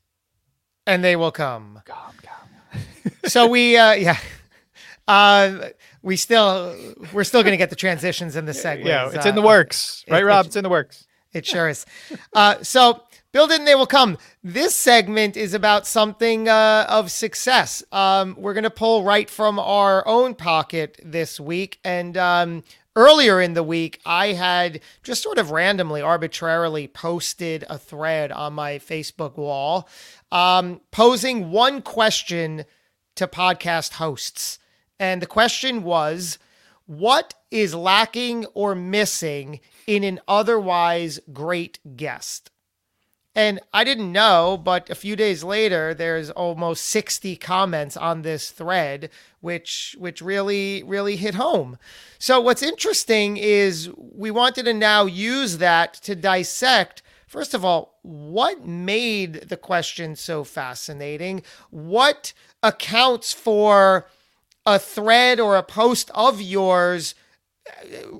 and 0.86 1.02
they 1.02 1.16
will 1.16 1.32
come. 1.32 1.80
Calm, 1.84 2.12
calm. 2.22 3.12
so 3.24 3.46
we 3.48 3.76
uh 3.76 3.92
yeah 3.92 4.18
uh 5.08 5.70
we 6.02 6.16
still 6.16 6.74
we're 7.12 7.24
still 7.24 7.42
gonna 7.42 7.56
get 7.56 7.70
the 7.70 7.76
transitions 7.76 8.36
in 8.36 8.44
the 8.46 8.54
segment 8.54 8.88
Yeah, 8.88 9.10
it's 9.12 9.26
in 9.26 9.34
the 9.34 9.42
works, 9.42 10.04
right, 10.08 10.22
it- 10.22 10.26
Rob? 10.26 10.44
it- 10.44 10.48
It's 10.48 10.56
in 10.56 10.62
the 10.64 10.70
works. 10.70 11.06
it 11.32 11.46
sure 11.46 11.68
is 11.68 11.86
uh 12.34 12.56
so 12.62 13.02
build 13.32 13.50
it 13.52 13.58
and 13.60 13.66
they 13.68 13.74
will 13.76 13.86
come 13.86 14.18
this 14.42 14.74
segment 14.74 15.36
is 15.36 15.54
about 15.54 15.86
something 15.86 16.48
uh 16.48 16.86
of 16.88 17.10
success 17.10 17.82
um 17.92 18.34
we're 18.38 18.54
gonna 18.54 18.70
pull 18.70 19.04
right 19.04 19.30
from 19.30 19.58
our 19.58 20.06
own 20.08 20.34
pocket 20.34 20.98
this 21.04 21.38
week 21.40 21.78
and 21.84 22.16
um 22.16 22.62
Earlier 22.96 23.40
in 23.40 23.54
the 23.54 23.62
week, 23.62 24.00
I 24.04 24.32
had 24.32 24.80
just 25.04 25.22
sort 25.22 25.38
of 25.38 25.52
randomly, 25.52 26.02
arbitrarily 26.02 26.88
posted 26.88 27.64
a 27.70 27.78
thread 27.78 28.32
on 28.32 28.54
my 28.54 28.78
Facebook 28.80 29.36
wall 29.36 29.88
um, 30.32 30.80
posing 30.90 31.52
one 31.52 31.82
question 31.82 32.64
to 33.14 33.28
podcast 33.28 33.92
hosts. 33.94 34.58
And 35.00 35.22
the 35.22 35.26
question 35.26 35.82
was 35.82 36.38
What 36.86 37.34
is 37.50 37.74
lacking 37.74 38.44
or 38.54 38.74
missing 38.76 39.60
in 39.86 40.04
an 40.04 40.20
otherwise 40.28 41.18
great 41.32 41.80
guest? 41.96 42.50
And 43.34 43.60
I 43.72 43.84
didn't 43.84 44.12
know, 44.12 44.60
but 44.62 44.90
a 44.90 44.94
few 44.94 45.14
days 45.14 45.44
later, 45.44 45.94
there's 45.94 46.30
almost 46.30 46.84
60 46.86 47.36
comments 47.36 47.96
on 47.96 48.22
this 48.22 48.50
thread, 48.50 49.08
which 49.40 49.96
which 49.98 50.20
really 50.20 50.82
really 50.82 51.16
hit 51.16 51.34
home. 51.34 51.78
So 52.18 52.40
what's 52.40 52.62
interesting 52.62 53.38
is 53.38 53.88
we 53.96 54.30
wanted 54.30 54.64
to 54.66 54.74
now 54.74 55.06
use 55.06 55.58
that 55.58 55.94
to 56.02 56.14
dissect. 56.14 57.02
First 57.26 57.54
of 57.54 57.64
all, 57.64 58.00
what 58.02 58.66
made 58.66 59.48
the 59.48 59.56
question 59.56 60.16
so 60.16 60.42
fascinating? 60.42 61.42
What 61.70 62.32
accounts 62.62 63.32
for 63.32 64.08
a 64.66 64.78
thread 64.78 65.40
or 65.40 65.56
a 65.56 65.62
post 65.62 66.10
of 66.14 66.40
yours 66.40 67.14
uh, 67.68 67.72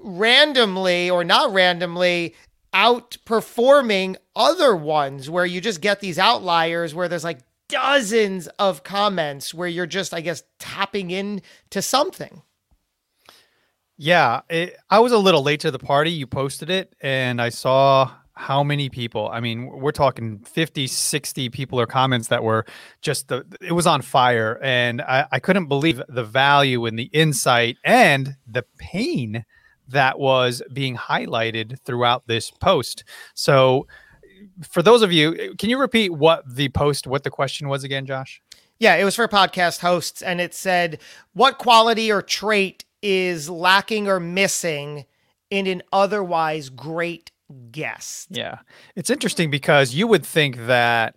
randomly 0.02 1.11
or 1.11 1.25
not 1.25 1.52
randomly 1.52 2.35
outperforming 2.75 4.16
other 4.37 4.76
ones 4.76 5.28
where 5.28 5.47
you 5.47 5.61
just 5.61 5.80
get 5.80 6.00
these 6.00 6.18
outliers 6.18 6.94
where 6.94 7.09
there's 7.09 7.25
like 7.25 7.40
dozens 7.68 8.47
of 8.59 8.82
comments 8.82 9.52
where 9.54 9.68
you're 9.68 9.87
just 9.87 10.14
i 10.14 10.20
guess 10.20 10.42
tapping 10.59 11.11
in 11.11 11.40
to 11.70 11.82
something 11.82 12.42
Yeah, 14.02 14.40
it, 14.49 14.78
I 14.88 15.00
was 15.00 15.12
a 15.12 15.18
little 15.18 15.42
late 15.42 15.61
to 15.61 15.70
the 15.70 15.78
party. 15.78 16.11
You 16.11 16.26
posted 16.26 16.70
it, 16.70 16.97
and 17.02 17.38
I 17.38 17.50
saw 17.50 18.11
how 18.40 18.64
many 18.64 18.88
people. 18.88 19.28
I 19.30 19.40
mean, 19.40 19.66
we're 19.68 19.92
talking 19.92 20.38
50, 20.40 20.87
60 20.87 21.50
people 21.50 21.78
or 21.78 21.87
comments 21.87 22.28
that 22.28 22.42
were 22.42 22.64
just 23.02 23.28
the. 23.28 23.44
It 23.61 23.73
was 23.73 23.87
on 23.87 24.00
fire, 24.02 24.59
and 24.62 25.02
I, 25.02 25.26
I 25.30 25.38
couldn't 25.38 25.66
believe 25.66 26.00
the 26.09 26.25
value 26.25 26.87
and 26.87 26.99
the 26.99 27.11
insight 27.12 27.76
and 27.85 28.37
the 28.47 28.64
pain 28.78 29.44
that 29.88 30.18
was 30.18 30.62
being 30.73 30.97
highlighted 30.97 31.78
throughout 31.80 32.26
this 32.26 32.50
post. 32.50 33.04
So, 33.35 33.87
for 34.66 34.82
those 34.82 35.02
of 35.02 35.12
you, 35.12 35.54
can 35.59 35.68
you 35.68 35.78
repeat 35.78 36.11
what 36.11 36.42
the 36.49 36.70
post, 36.70 37.06
what 37.06 37.25
the 37.25 37.30
question 37.30 37.68
was 37.68 37.85
again, 37.85 38.06
Josh? 38.06 38.40
yeah 38.80 38.97
it 38.97 39.04
was 39.04 39.14
for 39.14 39.28
podcast 39.28 39.80
hosts 39.80 40.23
and 40.23 40.40
it 40.40 40.54
said 40.54 40.99
what 41.35 41.59
quality 41.59 42.11
or 42.11 42.23
trait 42.23 42.87
is 43.02 43.50
lacking 43.50 44.09
or 44.09 44.18
missing 44.18 45.04
in 45.50 45.66
an 45.66 45.82
otherwise 45.92 46.70
great 46.70 47.30
guest 47.71 48.28
Yeah. 48.30 48.59
It's 48.97 49.11
interesting 49.11 49.50
because 49.50 49.95
you 49.95 50.07
would 50.07 50.25
think 50.25 50.57
that 50.66 51.16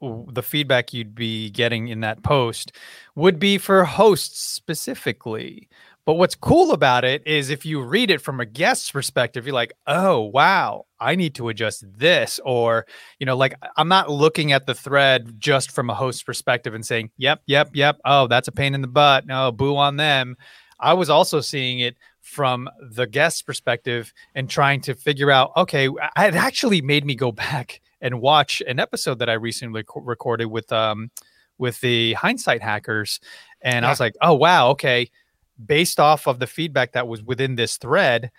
the 0.00 0.42
feedback 0.42 0.92
you'd 0.92 1.14
be 1.14 1.50
getting 1.50 1.88
in 1.88 2.00
that 2.00 2.22
post 2.22 2.72
would 3.16 3.38
be 3.38 3.58
for 3.58 3.84
hosts 3.84 4.40
specifically. 4.40 5.68
But 6.08 6.14
what's 6.14 6.34
cool 6.34 6.72
about 6.72 7.04
it 7.04 7.26
is 7.26 7.50
if 7.50 7.66
you 7.66 7.82
read 7.82 8.10
it 8.10 8.22
from 8.22 8.40
a 8.40 8.46
guest's 8.46 8.90
perspective, 8.90 9.44
you're 9.44 9.54
like, 9.54 9.74
oh, 9.86 10.20
wow, 10.20 10.86
I 10.98 11.16
need 11.16 11.34
to 11.34 11.50
adjust 11.50 11.84
this. 11.98 12.40
Or, 12.46 12.86
you 13.18 13.26
know, 13.26 13.36
like 13.36 13.54
I'm 13.76 13.88
not 13.88 14.10
looking 14.10 14.52
at 14.52 14.64
the 14.64 14.74
thread 14.74 15.34
just 15.38 15.70
from 15.70 15.90
a 15.90 15.94
host's 15.94 16.22
perspective 16.22 16.72
and 16.72 16.86
saying, 16.86 17.10
yep, 17.18 17.42
yep, 17.46 17.70
yep. 17.74 17.98
Oh, 18.06 18.26
that's 18.26 18.48
a 18.48 18.52
pain 18.52 18.74
in 18.74 18.80
the 18.80 18.88
butt. 18.88 19.26
No, 19.26 19.52
boo 19.52 19.76
on 19.76 19.96
them. 19.96 20.36
I 20.80 20.94
was 20.94 21.10
also 21.10 21.40
seeing 21.40 21.80
it 21.80 21.96
from 22.28 22.68
the 22.80 23.06
guest's 23.06 23.42
perspective 23.42 24.12
and 24.34 24.50
trying 24.50 24.80
to 24.82 24.94
figure 24.94 25.30
out, 25.30 25.50
okay, 25.56 25.88
it 25.88 26.34
actually 26.34 26.82
made 26.82 27.04
me 27.04 27.14
go 27.14 27.32
back 27.48 27.80
and 28.00 28.20
watch 28.20 28.62
an 28.66 28.78
episode 28.78 29.18
that 29.18 29.30
I 29.30 29.34
recently 29.34 29.84
recorded 29.96 30.46
with 30.46 30.70
um 30.72 31.10
with 31.56 31.80
the 31.80 32.12
hindsight 32.12 32.62
hackers. 32.62 33.18
And 33.60 33.82
yeah. 33.82 33.88
I 33.88 33.90
was 33.90 33.98
like, 33.98 34.14
oh 34.22 34.34
wow, 34.34 34.68
okay. 34.70 35.10
Based 35.64 35.98
off 35.98 36.28
of 36.28 36.38
the 36.38 36.46
feedback 36.46 36.92
that 36.92 37.08
was 37.08 37.22
within 37.22 37.56
this 37.56 37.78
thread, 37.78 38.30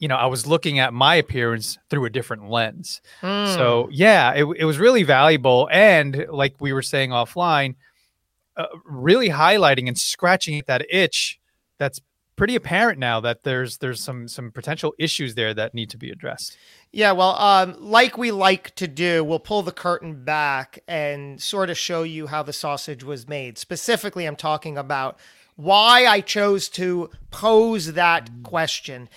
you 0.00 0.08
know, 0.08 0.16
I 0.16 0.26
was 0.26 0.46
looking 0.46 0.80
at 0.80 0.92
my 0.92 1.14
appearance 1.14 1.78
through 1.90 2.06
a 2.06 2.10
different 2.10 2.50
lens. 2.50 3.00
Mm. 3.22 3.54
So 3.54 3.88
yeah, 3.92 4.32
it, 4.32 4.44
it 4.56 4.64
was 4.64 4.78
really 4.78 5.04
valuable. 5.04 5.68
And 5.70 6.26
like 6.30 6.54
we 6.58 6.72
were 6.72 6.82
saying 6.82 7.10
offline, 7.10 7.76
uh, 8.56 8.66
really 8.84 9.28
highlighting 9.28 9.86
and 9.86 9.96
scratching 9.96 10.62
that 10.66 10.84
itch 10.90 11.38
that's 11.78 12.00
pretty 12.38 12.54
apparent 12.54 12.98
now 12.98 13.20
that 13.20 13.42
there's 13.42 13.78
there's 13.78 14.02
some 14.02 14.28
some 14.28 14.50
potential 14.50 14.94
issues 14.98 15.34
there 15.34 15.52
that 15.52 15.74
need 15.74 15.90
to 15.90 15.98
be 15.98 16.10
addressed. 16.10 16.56
Yeah, 16.90 17.12
well, 17.12 17.34
um, 17.36 17.76
like 17.78 18.16
we 18.16 18.30
like 18.30 18.74
to 18.76 18.88
do, 18.88 19.22
we'll 19.22 19.40
pull 19.40 19.62
the 19.62 19.72
curtain 19.72 20.24
back 20.24 20.78
and 20.88 21.42
sort 21.42 21.68
of 21.68 21.76
show 21.76 22.02
you 22.04 22.28
how 22.28 22.42
the 22.42 22.54
sausage 22.54 23.04
was 23.04 23.28
made. 23.28 23.58
Specifically, 23.58 24.24
I'm 24.24 24.36
talking 24.36 24.78
about 24.78 25.18
why 25.56 26.06
I 26.06 26.22
chose 26.22 26.70
to 26.70 27.10
pose 27.30 27.92
that 27.92 28.30
question. 28.42 29.10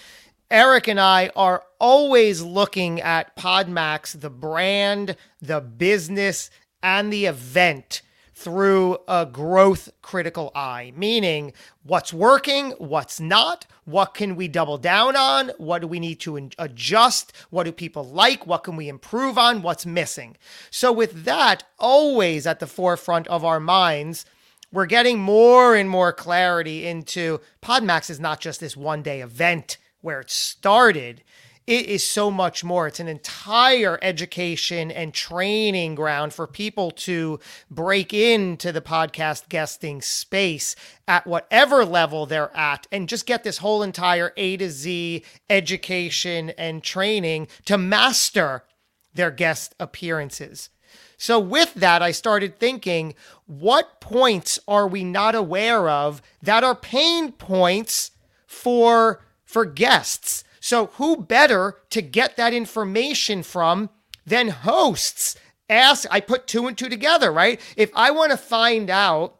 Eric 0.49 0.89
and 0.89 0.99
I 0.99 1.31
are 1.33 1.63
always 1.79 2.41
looking 2.41 2.99
at 2.99 3.37
Podmax, 3.37 4.19
the 4.19 4.29
brand, 4.29 5.15
the 5.41 5.61
business, 5.61 6.49
and 6.83 7.13
the 7.13 7.25
event 7.25 8.01
through 8.41 8.97
a 9.07 9.25
growth 9.25 9.89
critical 10.01 10.51
eye, 10.55 10.91
meaning 10.95 11.53
what's 11.83 12.13
working, 12.13 12.71
what's 12.71 13.19
not, 13.19 13.65
what 13.85 14.13
can 14.13 14.35
we 14.35 14.47
double 14.47 14.77
down 14.77 15.15
on, 15.15 15.49
what 15.57 15.79
do 15.79 15.87
we 15.87 15.99
need 15.99 16.19
to 16.21 16.49
adjust, 16.57 17.33
what 17.49 17.63
do 17.63 17.71
people 17.71 18.03
like, 18.03 18.47
what 18.47 18.63
can 18.63 18.75
we 18.75 18.89
improve 18.89 19.37
on, 19.37 19.61
what's 19.61 19.85
missing. 19.85 20.37
So, 20.69 20.91
with 20.91 21.23
that 21.25 21.63
always 21.79 22.47
at 22.47 22.59
the 22.59 22.67
forefront 22.67 23.27
of 23.27 23.45
our 23.45 23.59
minds, 23.59 24.25
we're 24.71 24.85
getting 24.85 25.19
more 25.19 25.75
and 25.75 25.89
more 25.89 26.13
clarity 26.13 26.85
into 26.85 27.41
Podmax 27.61 28.09
is 28.09 28.19
not 28.19 28.39
just 28.39 28.59
this 28.59 28.77
one 28.77 29.01
day 29.01 29.21
event 29.21 29.77
where 30.01 30.21
it 30.21 30.31
started 30.31 31.23
it 31.71 31.85
is 31.85 32.03
so 32.03 32.29
much 32.29 32.65
more. 32.65 32.85
It's 32.85 32.99
an 32.99 33.07
entire 33.07 33.97
education 34.01 34.91
and 34.91 35.13
training 35.13 35.95
ground 35.95 36.33
for 36.33 36.45
people 36.45 36.91
to 36.91 37.39
break 37.69 38.13
into 38.13 38.73
the 38.73 38.81
podcast 38.81 39.47
guesting 39.47 40.01
space 40.01 40.75
at 41.07 41.25
whatever 41.25 41.85
level 41.85 42.25
they're 42.25 42.53
at 42.57 42.87
and 42.91 43.07
just 43.07 43.25
get 43.25 43.45
this 43.45 43.59
whole 43.59 43.83
entire 43.83 44.33
A 44.35 44.57
to 44.57 44.69
Z 44.69 45.23
education 45.49 46.49
and 46.57 46.83
training 46.83 47.47
to 47.63 47.77
master 47.77 48.65
their 49.13 49.31
guest 49.31 49.73
appearances. 49.79 50.71
So, 51.15 51.39
with 51.39 51.73
that, 51.75 52.01
I 52.01 52.11
started 52.11 52.59
thinking 52.59 53.13
what 53.45 54.01
points 54.01 54.59
are 54.67 54.89
we 54.89 55.05
not 55.05 55.35
aware 55.35 55.87
of 55.87 56.21
that 56.41 56.65
are 56.65 56.75
pain 56.75 57.31
points 57.31 58.11
for, 58.45 59.23
for 59.45 59.63
guests? 59.63 60.43
So, 60.61 60.87
who 60.93 61.17
better 61.17 61.79
to 61.89 62.01
get 62.01 62.37
that 62.37 62.53
information 62.53 63.43
from 63.43 63.89
than 64.25 64.49
hosts? 64.49 65.35
Ask, 65.67 66.07
I 66.11 66.19
put 66.19 66.47
two 66.47 66.67
and 66.67 66.77
two 66.77 66.87
together, 66.87 67.31
right? 67.31 67.59
If 67.75 67.91
I 67.95 68.11
want 68.11 68.31
to 68.31 68.37
find 68.37 68.89
out 68.89 69.39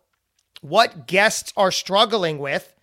what 0.62 1.08
guests 1.08 1.54
are 1.56 1.72
struggling 1.72 2.40
with, 2.40 2.74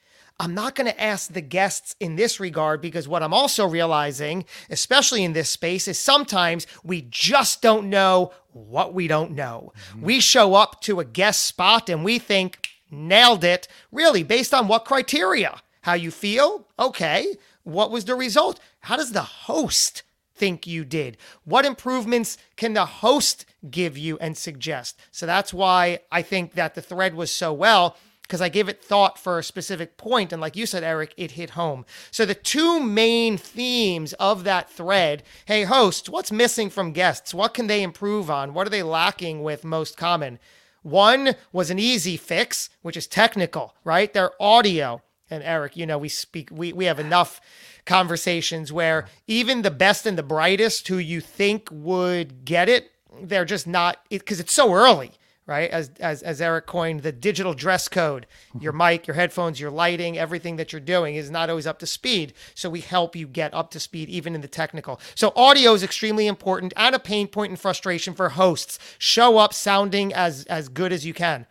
I'm 0.40 0.54
not 0.54 0.76
going 0.76 0.86
to 0.86 1.02
ask 1.02 1.32
the 1.32 1.40
guests 1.40 1.96
in 1.98 2.14
this 2.14 2.38
regard 2.38 2.80
because 2.80 3.08
what 3.08 3.24
I'm 3.24 3.34
also 3.34 3.66
realizing, 3.66 4.44
especially 4.70 5.24
in 5.24 5.32
this 5.32 5.50
space, 5.50 5.88
is 5.88 5.98
sometimes 5.98 6.66
we 6.84 7.06
just 7.10 7.60
don't 7.60 7.90
know 7.90 8.32
what 8.52 8.94
we 8.94 9.08
don't 9.08 9.32
know. 9.32 9.72
Mm-hmm. 9.90 10.02
We 10.02 10.20
show 10.20 10.54
up 10.54 10.80
to 10.82 11.00
a 11.00 11.04
guest 11.04 11.44
spot 11.44 11.88
and 11.88 12.04
we 12.04 12.20
think, 12.20 12.68
nailed 12.90 13.42
it, 13.44 13.66
really, 13.90 14.22
based 14.22 14.54
on 14.54 14.68
what 14.68 14.84
criteria? 14.84 15.60
How 15.82 15.94
you 15.94 16.10
feel? 16.10 16.68
Okay. 16.78 17.34
What 17.68 17.90
was 17.90 18.06
the 18.06 18.14
result? 18.14 18.60
How 18.80 18.96
does 18.96 19.12
the 19.12 19.20
host 19.20 20.02
think 20.34 20.66
you 20.66 20.86
did? 20.86 21.18
What 21.44 21.66
improvements 21.66 22.38
can 22.56 22.72
the 22.72 22.86
host 22.86 23.44
give 23.70 23.98
you 23.98 24.16
and 24.22 24.38
suggest? 24.38 24.98
So 25.10 25.26
that's 25.26 25.52
why 25.52 25.98
I 26.10 26.22
think 26.22 26.54
that 26.54 26.74
the 26.74 26.80
thread 26.80 27.14
was 27.14 27.30
so 27.30 27.52
well 27.52 27.98
because 28.22 28.40
I 28.40 28.48
gave 28.48 28.70
it 28.70 28.82
thought 28.82 29.18
for 29.18 29.38
a 29.38 29.44
specific 29.44 29.98
point, 29.98 30.32
and 30.32 30.40
like 30.40 30.56
you 30.56 30.64
said, 30.64 30.82
Eric, 30.82 31.12
it 31.18 31.32
hit 31.32 31.50
home. 31.50 31.84
So 32.10 32.24
the 32.24 32.34
two 32.34 32.80
main 32.80 33.36
themes 33.36 34.14
of 34.14 34.44
that 34.44 34.70
thread: 34.70 35.22
Hey, 35.44 35.64
hosts, 35.64 36.08
what's 36.08 36.32
missing 36.32 36.70
from 36.70 36.92
guests? 36.92 37.34
What 37.34 37.52
can 37.52 37.66
they 37.66 37.82
improve 37.82 38.30
on? 38.30 38.54
What 38.54 38.66
are 38.66 38.70
they 38.70 38.82
lacking 38.82 39.42
with 39.42 39.62
most 39.62 39.98
common? 39.98 40.38
One 40.82 41.34
was 41.52 41.70
an 41.70 41.78
easy 41.78 42.16
fix, 42.16 42.70
which 42.80 42.96
is 42.96 43.06
technical, 43.06 43.74
right? 43.84 44.10
Their 44.12 44.30
audio 44.40 45.02
and 45.30 45.42
Eric, 45.42 45.76
you 45.76 45.86
know, 45.86 45.98
we 45.98 46.08
speak, 46.08 46.48
we, 46.50 46.72
we 46.72 46.86
have 46.86 46.98
enough 46.98 47.40
conversations 47.84 48.72
where 48.72 49.06
even 49.26 49.62
the 49.62 49.70
best 49.70 50.06
and 50.06 50.18
the 50.18 50.22
brightest 50.22 50.88
who 50.88 50.98
you 50.98 51.20
think 51.20 51.68
would 51.70 52.44
get 52.44 52.68
it, 52.68 52.90
they're 53.22 53.44
just 53.44 53.66
not, 53.66 53.98
because 54.08 54.38
it, 54.38 54.44
it's 54.44 54.52
so 54.52 54.72
early, 54.72 55.12
right? 55.46 55.70
As, 55.70 55.90
as, 55.98 56.22
as 56.22 56.40
Eric 56.40 56.66
coined 56.66 57.02
the 57.02 57.12
digital 57.12 57.54
dress 57.54 57.88
code, 57.88 58.26
your 58.60 58.72
mm-hmm. 58.72 58.90
mic, 58.90 59.06
your 59.06 59.14
headphones, 59.14 59.58
your 59.58 59.70
lighting, 59.70 60.18
everything 60.18 60.56
that 60.56 60.72
you're 60.72 60.80
doing 60.80 61.14
is 61.14 61.30
not 61.30 61.48
always 61.48 61.66
up 61.66 61.78
to 61.78 61.86
speed. 61.86 62.34
So 62.54 62.68
we 62.68 62.80
help 62.80 63.16
you 63.16 63.26
get 63.26 63.54
up 63.54 63.70
to 63.72 63.80
speed, 63.80 64.08
even 64.08 64.34
in 64.34 64.42
the 64.42 64.48
technical. 64.48 65.00
So 65.14 65.32
audio 65.34 65.72
is 65.72 65.82
extremely 65.82 66.26
important 66.26 66.74
and 66.76 66.94
a 66.94 66.98
pain 66.98 67.26
point 67.26 67.50
and 67.50 67.58
frustration 67.58 68.14
for 68.14 68.30
hosts. 68.30 68.78
Show 68.98 69.38
up 69.38 69.54
sounding 69.54 70.12
as, 70.12 70.44
as 70.44 70.68
good 70.68 70.92
as 70.92 71.04
you 71.06 71.14
can. 71.14 71.46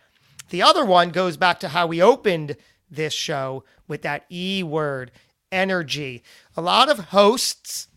The 0.50 0.62
other 0.62 0.84
one 0.84 1.10
goes 1.10 1.36
back 1.36 1.60
to 1.60 1.68
how 1.68 1.86
we 1.86 2.00
opened 2.00 2.56
this 2.90 3.12
show 3.12 3.64
with 3.86 4.02
that 4.02 4.24
E 4.30 4.62
word, 4.62 5.10
energy. 5.50 6.22
A 6.56 6.60
lot 6.60 6.90
of 6.90 6.98
hosts 6.98 7.88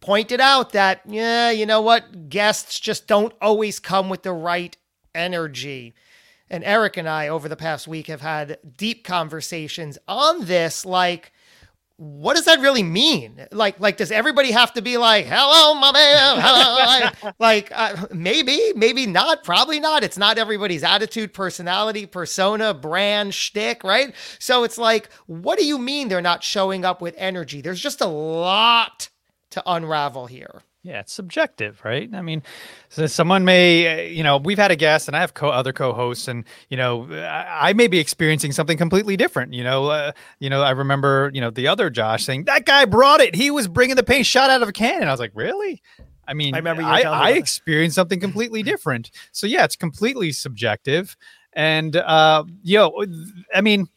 pointed 0.00 0.40
out 0.40 0.72
that, 0.72 1.00
yeah, 1.06 1.50
you 1.50 1.66
know 1.66 1.80
what? 1.80 2.28
Guests 2.28 2.80
just 2.80 3.06
don't 3.06 3.32
always 3.40 3.78
come 3.78 4.08
with 4.08 4.22
the 4.22 4.32
right 4.32 4.76
energy. 5.14 5.94
And 6.50 6.64
Eric 6.64 6.96
and 6.96 7.08
I, 7.08 7.28
over 7.28 7.48
the 7.48 7.56
past 7.56 7.86
week, 7.86 8.06
have 8.06 8.22
had 8.22 8.58
deep 8.76 9.04
conversations 9.04 9.98
on 10.08 10.46
this. 10.46 10.86
Like, 10.86 11.32
what 11.98 12.36
does 12.36 12.44
that 12.44 12.60
really 12.60 12.84
mean? 12.84 13.44
Like, 13.50 13.80
like, 13.80 13.96
does 13.96 14.12
everybody 14.12 14.52
have 14.52 14.72
to 14.74 14.82
be 14.82 14.96
like, 14.98 15.26
"Hello, 15.26 15.74
my 15.74 15.90
man"? 15.90 16.38
Hello. 16.40 17.32
like, 17.40 17.72
uh, 17.74 18.06
maybe, 18.12 18.72
maybe 18.76 19.04
not. 19.04 19.42
Probably 19.42 19.80
not. 19.80 20.04
It's 20.04 20.16
not 20.16 20.38
everybody's 20.38 20.84
attitude, 20.84 21.34
personality, 21.34 22.06
persona, 22.06 22.72
brand, 22.72 23.34
shtick, 23.34 23.82
right? 23.82 24.14
So 24.38 24.62
it's 24.62 24.78
like, 24.78 25.12
what 25.26 25.58
do 25.58 25.66
you 25.66 25.76
mean 25.76 26.06
they're 26.06 26.22
not 26.22 26.44
showing 26.44 26.84
up 26.84 27.02
with 27.02 27.16
energy? 27.18 27.60
There's 27.60 27.80
just 27.80 28.00
a 28.00 28.06
lot 28.06 29.08
to 29.50 29.62
unravel 29.66 30.26
here. 30.26 30.62
Yeah, 30.84 31.00
it's 31.00 31.12
subjective, 31.12 31.80
right? 31.84 32.08
I 32.14 32.22
mean, 32.22 32.42
so 32.88 33.06
someone 33.06 33.44
may, 33.44 34.08
uh, 34.08 34.10
you 34.10 34.22
know, 34.22 34.36
we've 34.36 34.58
had 34.58 34.70
a 34.70 34.76
guest 34.76 35.08
and 35.08 35.16
I 35.16 35.20
have 35.20 35.34
co- 35.34 35.50
other 35.50 35.72
co-hosts 35.72 36.28
and, 36.28 36.44
you 36.70 36.76
know, 36.76 37.12
I, 37.12 37.70
I 37.70 37.72
may 37.72 37.88
be 37.88 37.98
experiencing 37.98 38.52
something 38.52 38.78
completely 38.78 39.16
different. 39.16 39.52
You 39.54 39.64
know, 39.64 39.88
uh, 39.88 40.12
you 40.38 40.48
know, 40.48 40.62
I 40.62 40.70
remember, 40.70 41.32
you 41.34 41.40
know, 41.40 41.50
the 41.50 41.66
other 41.66 41.90
Josh 41.90 42.24
saying 42.24 42.44
that 42.44 42.64
guy 42.64 42.84
brought 42.84 43.20
it. 43.20 43.34
He 43.34 43.50
was 43.50 43.66
bringing 43.66 43.96
the 43.96 44.04
paint 44.04 44.24
shot 44.24 44.50
out 44.50 44.62
of 44.62 44.68
a 44.68 44.72
cannon. 44.72 45.08
I 45.08 45.10
was 45.10 45.20
like, 45.20 45.32
really? 45.34 45.82
I 46.28 46.34
mean, 46.34 46.54
I 46.54 46.58
remember 46.58 46.82
I, 46.82 47.02
I 47.02 47.30
experienced 47.30 47.96
something 47.96 48.20
completely 48.20 48.62
different. 48.62 49.10
So 49.32 49.48
yeah, 49.48 49.64
it's 49.64 49.76
completely 49.76 50.30
subjective. 50.30 51.16
And, 51.54 51.96
uh, 51.96 52.44
you 52.62 52.78
know, 52.78 53.04
I 53.52 53.62
mean, 53.62 53.88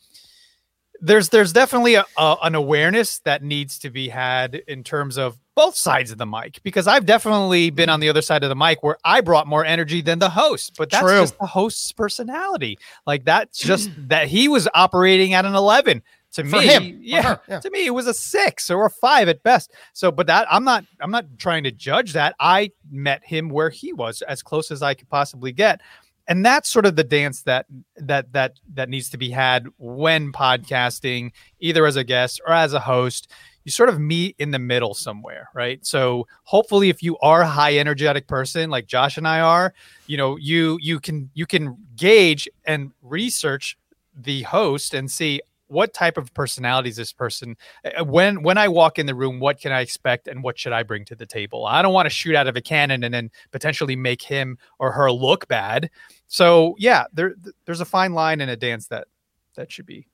there's 1.01 1.29
there's 1.29 1.51
definitely 1.51 1.95
a, 1.95 2.05
a, 2.17 2.37
an 2.43 2.55
awareness 2.55 3.19
that 3.19 3.43
needs 3.43 3.79
to 3.79 3.89
be 3.89 4.09
had 4.09 4.55
in 4.67 4.83
terms 4.83 5.17
of 5.17 5.37
both 5.55 5.75
sides 5.75 6.11
of 6.11 6.17
the 6.17 6.25
mic 6.25 6.61
because 6.63 6.87
I've 6.87 7.05
definitely 7.05 7.69
been 7.69 7.89
on 7.89 7.99
the 7.99 8.09
other 8.09 8.21
side 8.21 8.43
of 8.43 8.49
the 8.49 8.55
mic 8.55 8.83
where 8.83 8.97
I 9.03 9.21
brought 9.21 9.47
more 9.47 9.65
energy 9.65 10.01
than 10.01 10.19
the 10.19 10.29
host, 10.29 10.73
but 10.77 10.89
that's 10.89 11.03
True. 11.03 11.21
just 11.21 11.37
the 11.39 11.45
host's 11.45 11.91
personality. 11.91 12.77
Like 13.05 13.25
that's 13.25 13.57
just 13.57 13.89
that 14.09 14.27
he 14.27 14.47
was 14.47 14.67
operating 14.73 15.33
at 15.33 15.45
an 15.45 15.55
11 15.55 16.01
to 16.33 16.43
For 16.43 16.57
me 16.57 16.67
him. 16.67 16.99
Yeah, 17.01 17.37
yeah, 17.47 17.59
to 17.59 17.69
me 17.69 17.85
it 17.85 17.91
was 17.91 18.07
a 18.07 18.13
6 18.13 18.69
or 18.69 18.85
a 18.85 18.89
5 18.89 19.27
at 19.27 19.43
best. 19.43 19.73
So 19.93 20.11
but 20.11 20.27
that 20.27 20.47
I'm 20.49 20.63
not 20.63 20.85
I'm 20.99 21.11
not 21.11 21.25
trying 21.37 21.63
to 21.65 21.71
judge 21.71 22.13
that. 22.13 22.35
I 22.39 22.71
met 22.89 23.21
him 23.25 23.49
where 23.49 23.69
he 23.69 23.93
was 23.93 24.21
as 24.23 24.41
close 24.41 24.71
as 24.71 24.81
I 24.81 24.93
could 24.93 25.09
possibly 25.09 25.51
get 25.51 25.81
and 26.27 26.45
that's 26.45 26.69
sort 26.69 26.85
of 26.85 26.95
the 26.95 27.03
dance 27.03 27.43
that 27.43 27.65
that 27.97 28.31
that 28.31 28.53
that 28.73 28.89
needs 28.89 29.09
to 29.09 29.17
be 29.17 29.29
had 29.29 29.67
when 29.77 30.31
podcasting 30.31 31.31
either 31.59 31.85
as 31.85 31.95
a 31.95 32.03
guest 32.03 32.39
or 32.47 32.53
as 32.53 32.73
a 32.73 32.79
host 32.79 33.29
you 33.63 33.71
sort 33.71 33.89
of 33.89 33.99
meet 33.99 34.35
in 34.39 34.51
the 34.51 34.59
middle 34.59 34.93
somewhere 34.93 35.49
right? 35.53 35.85
So 35.85 36.27
hopefully 36.43 36.89
if 36.89 37.03
you 37.03 37.17
are 37.19 37.41
a 37.41 37.47
high 37.47 37.77
energetic 37.77 38.27
person 38.27 38.69
like 38.69 38.87
josh 38.87 39.17
and 39.17 39.27
i 39.27 39.39
are 39.39 39.73
you 40.07 40.17
know 40.17 40.35
you 40.37 40.77
you 40.81 40.99
can 40.99 41.29
you 41.33 41.45
can 41.45 41.77
gauge 41.95 42.47
and 42.65 42.91
research 43.01 43.77
the 44.15 44.41
host 44.43 44.93
and 44.93 45.09
see 45.09 45.41
what 45.67 45.93
type 45.93 46.17
of 46.17 46.33
personality 46.33 46.89
is 46.89 46.97
this 46.97 47.13
person. 47.13 47.55
When 48.03 48.43
when 48.43 48.57
i 48.57 48.67
walk 48.67 48.99
in 48.99 49.05
the 49.05 49.15
room 49.15 49.39
what 49.39 49.57
can 49.61 49.71
i 49.71 49.79
expect 49.79 50.27
and 50.27 50.43
what 50.43 50.59
should 50.59 50.73
i 50.73 50.83
bring 50.83 51.05
to 51.05 51.15
the 51.15 51.25
table? 51.25 51.65
I 51.65 51.81
don't 51.81 51.93
want 51.93 52.07
to 52.07 52.09
shoot 52.09 52.35
out 52.35 52.47
of 52.47 52.57
a 52.57 52.61
cannon 52.61 53.05
and 53.05 53.13
then 53.13 53.31
potentially 53.51 53.95
make 53.95 54.21
him 54.21 54.57
or 54.79 54.91
her 54.91 55.09
look 55.09 55.47
bad. 55.47 55.89
So 56.27 56.75
yeah 56.77 57.05
there 57.13 57.35
there's 57.65 57.79
a 57.79 57.85
fine 57.85 58.13
line 58.13 58.41
in 58.41 58.49
a 58.49 58.57
dance 58.57 58.87
that 58.87 59.07
that 59.55 59.71
should 59.71 59.85
be 59.85 60.07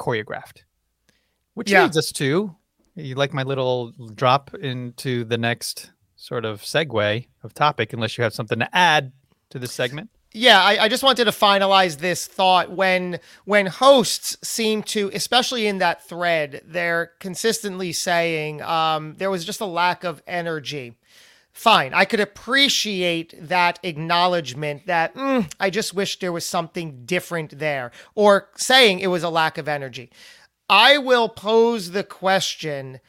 choreographed. 0.00 0.62
Which 1.54 1.70
Yeah. 1.70 1.84
leads 1.84 1.96
us 1.96 2.10
to 2.12 2.56
you 2.98 3.14
like 3.14 3.32
my 3.32 3.42
little 3.42 3.92
drop 4.14 4.54
into 4.54 5.24
the 5.24 5.38
next 5.38 5.90
sort 6.16 6.44
of 6.44 6.62
segue 6.62 7.26
of 7.42 7.54
topic 7.54 7.92
unless 7.92 8.18
you 8.18 8.24
have 8.24 8.34
something 8.34 8.58
to 8.58 8.76
add 8.76 9.12
to 9.50 9.58
this 9.58 9.72
segment 9.72 10.10
Yeah, 10.32 10.62
I, 10.62 10.84
I 10.84 10.88
just 10.88 11.02
wanted 11.02 11.24
to 11.24 11.30
finalize 11.30 11.98
this 11.98 12.26
thought 12.26 12.70
when 12.70 13.18
when 13.44 13.66
hosts 13.66 14.36
seem 14.42 14.82
to, 14.84 15.10
especially 15.14 15.66
in 15.66 15.78
that 15.78 16.06
thread, 16.06 16.62
they're 16.66 17.12
consistently 17.18 17.92
saying 17.92 18.60
um, 18.62 19.14
there 19.16 19.30
was 19.30 19.44
just 19.44 19.60
a 19.60 19.66
lack 19.66 20.04
of 20.04 20.22
energy. 20.26 20.98
Fine, 21.52 21.92
I 21.92 22.04
could 22.04 22.20
appreciate 22.20 23.34
that 23.48 23.80
acknowledgement 23.82 24.86
that 24.86 25.14
"Mm, 25.14 25.50
I 25.58 25.70
just 25.70 25.94
wish 25.94 26.18
there 26.18 26.30
was 26.30 26.44
something 26.44 27.04
different 27.04 27.58
there, 27.58 27.90
or 28.14 28.50
saying 28.54 29.00
it 29.00 29.08
was 29.08 29.24
a 29.24 29.30
lack 29.30 29.58
of 29.58 29.66
energy. 29.66 30.10
I 30.68 30.98
will 30.98 31.28
pose 31.28 31.92
the 31.92 32.04
question 32.04 33.00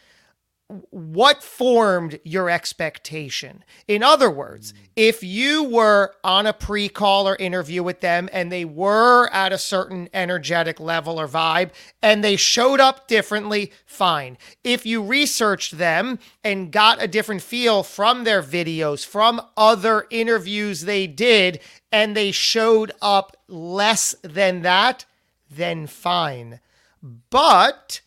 what 0.91 1.41
formed 1.41 2.19
your 2.23 2.47
expectation? 2.47 3.63
In 3.87 4.03
other 4.03 4.29
words, 4.29 4.71
hmm. 4.71 4.77
if 4.95 5.23
you 5.23 5.63
were 5.63 6.13
on 6.23 6.45
a 6.45 6.53
pre 6.53 6.89
call 6.89 7.27
or 7.27 7.35
interview 7.37 7.81
with 7.81 8.01
them 8.01 8.29
and 8.31 8.51
they 8.51 8.65
were 8.65 9.29
at 9.33 9.51
a 9.51 9.57
certain 9.57 10.09
energetic 10.13 10.79
level 10.79 11.19
or 11.19 11.27
vibe 11.27 11.71
and 12.03 12.23
they 12.23 12.35
showed 12.35 12.79
up 12.79 13.07
differently, 13.07 13.71
fine. 13.87 14.37
If 14.63 14.85
you 14.85 15.01
researched 15.01 15.79
them 15.79 16.19
and 16.43 16.71
got 16.71 17.01
a 17.01 17.07
different 17.07 17.41
feel 17.41 17.81
from 17.81 18.23
their 18.23 18.43
videos, 18.43 19.03
from 19.03 19.41
other 19.57 20.05
interviews 20.11 20.81
they 20.81 21.07
did, 21.07 21.59
and 21.91 22.15
they 22.15 22.31
showed 22.31 22.91
up 23.01 23.35
less 23.47 24.13
than 24.21 24.61
that, 24.61 25.05
then 25.49 25.87
fine. 25.87 26.59
But 27.01 28.01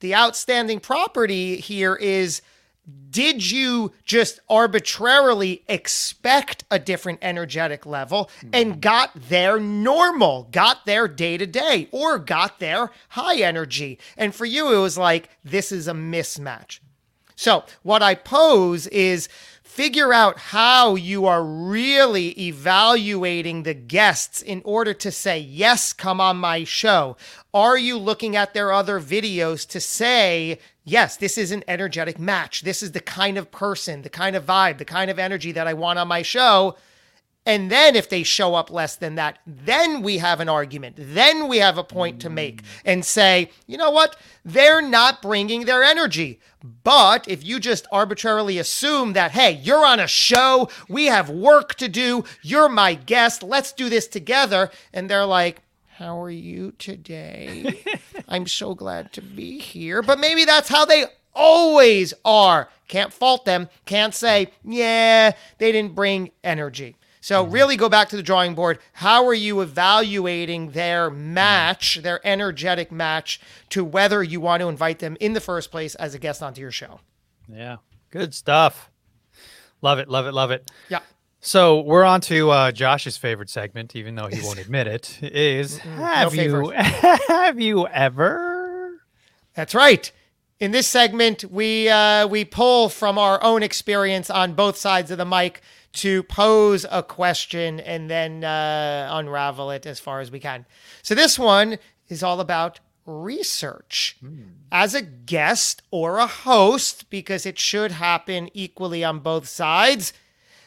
the 0.00 0.14
outstanding 0.14 0.80
property 0.80 1.56
here 1.56 1.94
is 1.94 2.42
did 3.10 3.50
you 3.50 3.92
just 4.04 4.40
arbitrarily 4.48 5.62
expect 5.68 6.64
a 6.70 6.78
different 6.78 7.18
energetic 7.22 7.84
level 7.84 8.30
and 8.52 8.74
hmm. 8.74 8.80
got 8.80 9.10
their 9.28 9.60
normal, 9.60 10.48
got 10.50 10.86
their 10.86 11.06
day 11.06 11.36
to 11.36 11.46
day, 11.46 11.88
or 11.92 12.18
got 12.18 12.58
their 12.58 12.90
high 13.10 13.36
energy? 13.36 13.98
And 14.16 14.34
for 14.34 14.44
you, 14.44 14.72
it 14.72 14.80
was 14.80 14.96
like, 14.96 15.28
this 15.44 15.72
is 15.72 15.88
a 15.88 15.92
mismatch. 15.92 16.80
So, 17.36 17.64
what 17.82 18.02
I 18.02 18.14
pose 18.14 18.86
is 18.88 19.28
figure 19.80 20.12
out 20.12 20.38
how 20.38 20.94
you 20.94 21.24
are 21.24 21.42
really 21.42 22.38
evaluating 22.38 23.62
the 23.62 23.72
guests 23.72 24.42
in 24.42 24.60
order 24.62 24.92
to 24.92 25.10
say, 25.10 25.38
yes, 25.38 25.94
come 25.94 26.20
on 26.20 26.36
my 26.36 26.62
show. 26.64 27.16
Are 27.54 27.78
you 27.78 27.96
looking 27.96 28.36
at 28.36 28.52
their 28.52 28.74
other 28.74 29.00
videos 29.00 29.66
to 29.68 29.80
say, 29.80 30.58
yes, 30.84 31.16
this 31.16 31.38
is 31.38 31.50
an 31.50 31.64
energetic 31.66 32.18
match? 32.18 32.60
This 32.60 32.82
is 32.82 32.92
the 32.92 33.00
kind 33.00 33.38
of 33.38 33.50
person, 33.50 34.02
the 34.02 34.10
kind 34.10 34.36
of 34.36 34.44
vibe, 34.44 34.76
the 34.76 34.84
kind 34.84 35.10
of 35.10 35.18
energy 35.18 35.50
that 35.52 35.66
I 35.66 35.72
want 35.72 35.98
on 35.98 36.08
my 36.08 36.20
show. 36.20 36.76
And 37.50 37.68
then 37.68 37.96
if 37.96 38.08
they 38.08 38.22
show 38.22 38.54
up 38.54 38.70
less 38.70 38.94
than 38.94 39.16
that, 39.16 39.40
then 39.44 40.02
we 40.02 40.18
have 40.18 40.38
an 40.38 40.48
argument. 40.48 40.94
Then 40.96 41.48
we 41.48 41.58
have 41.58 41.78
a 41.78 41.82
point 41.82 42.20
to 42.20 42.30
make 42.30 42.62
and 42.84 43.04
say, 43.04 43.50
you 43.66 43.76
know 43.76 43.90
what? 43.90 44.14
They're 44.44 44.80
not 44.80 45.20
bringing 45.20 45.64
their 45.64 45.82
energy. 45.82 46.38
But 46.84 47.26
if 47.26 47.44
you 47.44 47.58
just 47.58 47.88
arbitrarily 47.90 48.56
assume 48.58 49.14
that, 49.14 49.32
hey, 49.32 49.50
you're 49.50 49.84
on 49.84 49.98
a 49.98 50.06
show, 50.06 50.68
we 50.88 51.06
have 51.06 51.28
work 51.28 51.74
to 51.78 51.88
do, 51.88 52.22
you're 52.40 52.68
my 52.68 52.94
guest, 52.94 53.42
let's 53.42 53.72
do 53.72 53.88
this 53.88 54.06
together. 54.06 54.70
And 54.92 55.10
they're 55.10 55.26
like, 55.26 55.62
how 55.88 56.22
are 56.22 56.30
you 56.30 56.70
today? 56.78 57.82
I'm 58.28 58.46
so 58.46 58.76
glad 58.76 59.12
to 59.14 59.22
be 59.22 59.58
here. 59.58 60.02
But 60.02 60.20
maybe 60.20 60.44
that's 60.44 60.68
how 60.68 60.84
they 60.84 61.06
always 61.34 62.14
are. 62.24 62.68
Can't 62.86 63.12
fault 63.12 63.44
them. 63.44 63.68
Can't 63.86 64.14
say, 64.14 64.52
yeah, 64.62 65.32
they 65.58 65.72
didn't 65.72 65.96
bring 65.96 66.30
energy. 66.44 66.94
So 67.20 67.44
really 67.44 67.76
go 67.76 67.88
back 67.88 68.08
to 68.10 68.16
the 68.16 68.22
drawing 68.22 68.54
board. 68.54 68.78
How 68.94 69.26
are 69.26 69.34
you 69.34 69.60
evaluating 69.60 70.70
their 70.70 71.10
match, 71.10 72.00
their 72.02 72.26
energetic 72.26 72.90
match, 72.90 73.40
to 73.70 73.84
whether 73.84 74.22
you 74.22 74.40
want 74.40 74.62
to 74.62 74.68
invite 74.68 75.00
them 75.00 75.16
in 75.20 75.34
the 75.34 75.40
first 75.40 75.70
place 75.70 75.94
as 75.96 76.14
a 76.14 76.18
guest 76.18 76.42
onto 76.42 76.60
your 76.60 76.72
show? 76.72 77.00
yeah 77.52 77.76
good 78.10 78.34
stuff 78.34 78.90
love 79.82 79.98
it 79.98 80.08
love 80.08 80.26
it 80.26 80.32
love 80.32 80.50
it 80.50 80.70
Yeah. 80.88 81.00
So 81.42 81.80
we're 81.80 82.04
on 82.04 82.20
to 82.22 82.50
uh, 82.50 82.70
Josh's 82.70 83.16
favorite 83.16 83.48
segment, 83.48 83.96
even 83.96 84.14
though 84.14 84.26
he 84.26 84.42
won't 84.42 84.58
admit 84.64 84.86
it. 84.86 85.22
Is 85.22 85.78
have 85.78 86.34
you 86.34 86.68
have 87.28 87.58
you 87.58 87.86
ever? 87.86 89.00
That's 89.54 89.74
right. 89.74 90.12
In 90.58 90.72
this 90.72 90.86
segment, 90.86 91.44
we 91.50 91.88
uh, 91.88 92.26
we 92.26 92.44
pull 92.44 92.90
from 92.90 93.16
our 93.16 93.42
own 93.42 93.62
experience 93.62 94.28
on 94.28 94.52
both 94.52 94.76
sides 94.76 95.10
of 95.10 95.16
the 95.16 95.24
mic 95.24 95.62
to 95.92 96.22
pose 96.22 96.86
a 96.90 97.02
question 97.02 97.80
and 97.80 98.08
then 98.08 98.44
uh, 98.44 99.08
unravel 99.12 99.70
it 99.70 99.86
as 99.86 99.98
far 100.00 100.20
as 100.20 100.30
we 100.30 100.40
can. 100.40 100.66
So 101.02 101.14
this 101.14 101.38
one 101.38 101.78
is 102.08 102.22
all 102.22 102.40
about 102.40 102.80
research 103.06 104.16
as 104.70 104.94
a 104.94 105.02
guest 105.02 105.82
or 105.90 106.18
a 106.18 106.26
host 106.26 107.10
because 107.10 107.44
it 107.44 107.58
should 107.58 107.92
happen 107.92 108.48
equally 108.54 109.02
on 109.02 109.18
both 109.18 109.48
sides. 109.48 110.12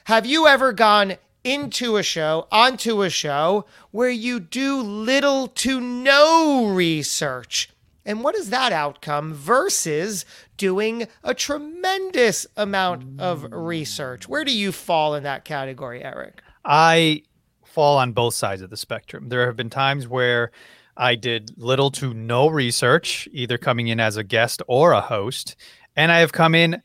Have 0.06 0.26
you 0.26 0.48
ever 0.48 0.74
gone 0.74 1.16
into 1.44 1.98
a 1.98 2.04
show, 2.04 2.48
onto 2.52 3.02
a 3.02 3.10
show, 3.10 3.66
where 3.92 4.10
you 4.10 4.40
do 4.40 4.82
little 4.82 5.48
to 5.48 5.80
no 5.80 6.68
research? 6.68 7.70
And 8.06 8.24
what 8.24 8.36
is 8.36 8.50
that 8.50 8.74
outcome 8.74 9.34
versus 9.34 10.26
doing 10.58 11.08
a 11.24 11.34
tremendous 11.34 12.46
amount 12.58 13.20
of 13.22 13.48
research? 13.52 14.28
Where 14.28 14.44
do 14.44 14.56
you 14.56 14.72
fall 14.72 15.16
in 15.16 15.24
that 15.24 15.46
category, 15.46 16.04
Eric? 16.04 16.42
I 16.66 17.24
fall 17.64 17.98
on 17.98 18.12
both 18.12 18.34
sides 18.34 18.62
of 18.62 18.70
the 18.70 18.78
spectrum. 18.78 19.30
There 19.30 19.46
have 19.46 19.56
been 19.56 19.70
times 19.70 20.08
where 20.08 20.52
I 20.96 21.16
did 21.16 21.52
little 21.58 21.90
to 21.92 22.14
no 22.14 22.48
research, 22.48 23.28
either 23.32 23.58
coming 23.58 23.88
in 23.88 24.00
as 24.00 24.18
a 24.18 24.24
guest 24.24 24.62
or 24.68 24.92
a 24.92 25.02
host, 25.02 25.56
and 25.96 26.12
I 26.12 26.20
have 26.20 26.32
come 26.32 26.56
in 26.56 26.82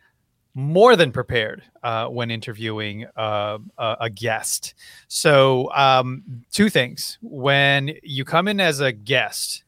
more 0.55 0.97
than 0.97 1.13
prepared 1.13 1.63
uh, 1.83 2.07
when 2.07 2.31
interviewing 2.31 3.07
uh, 3.17 3.59
a, 3.77 3.97
a 4.03 4.11
guest. 4.11 4.75
So, 5.09 5.71
um, 5.73 6.45
two 6.51 6.71
things: 6.71 7.19
when 7.21 7.93
you 8.03 8.25
come 8.25 8.49
in 8.49 8.61
as 8.61 8.81
a 8.81 8.93
guest, 8.93 9.65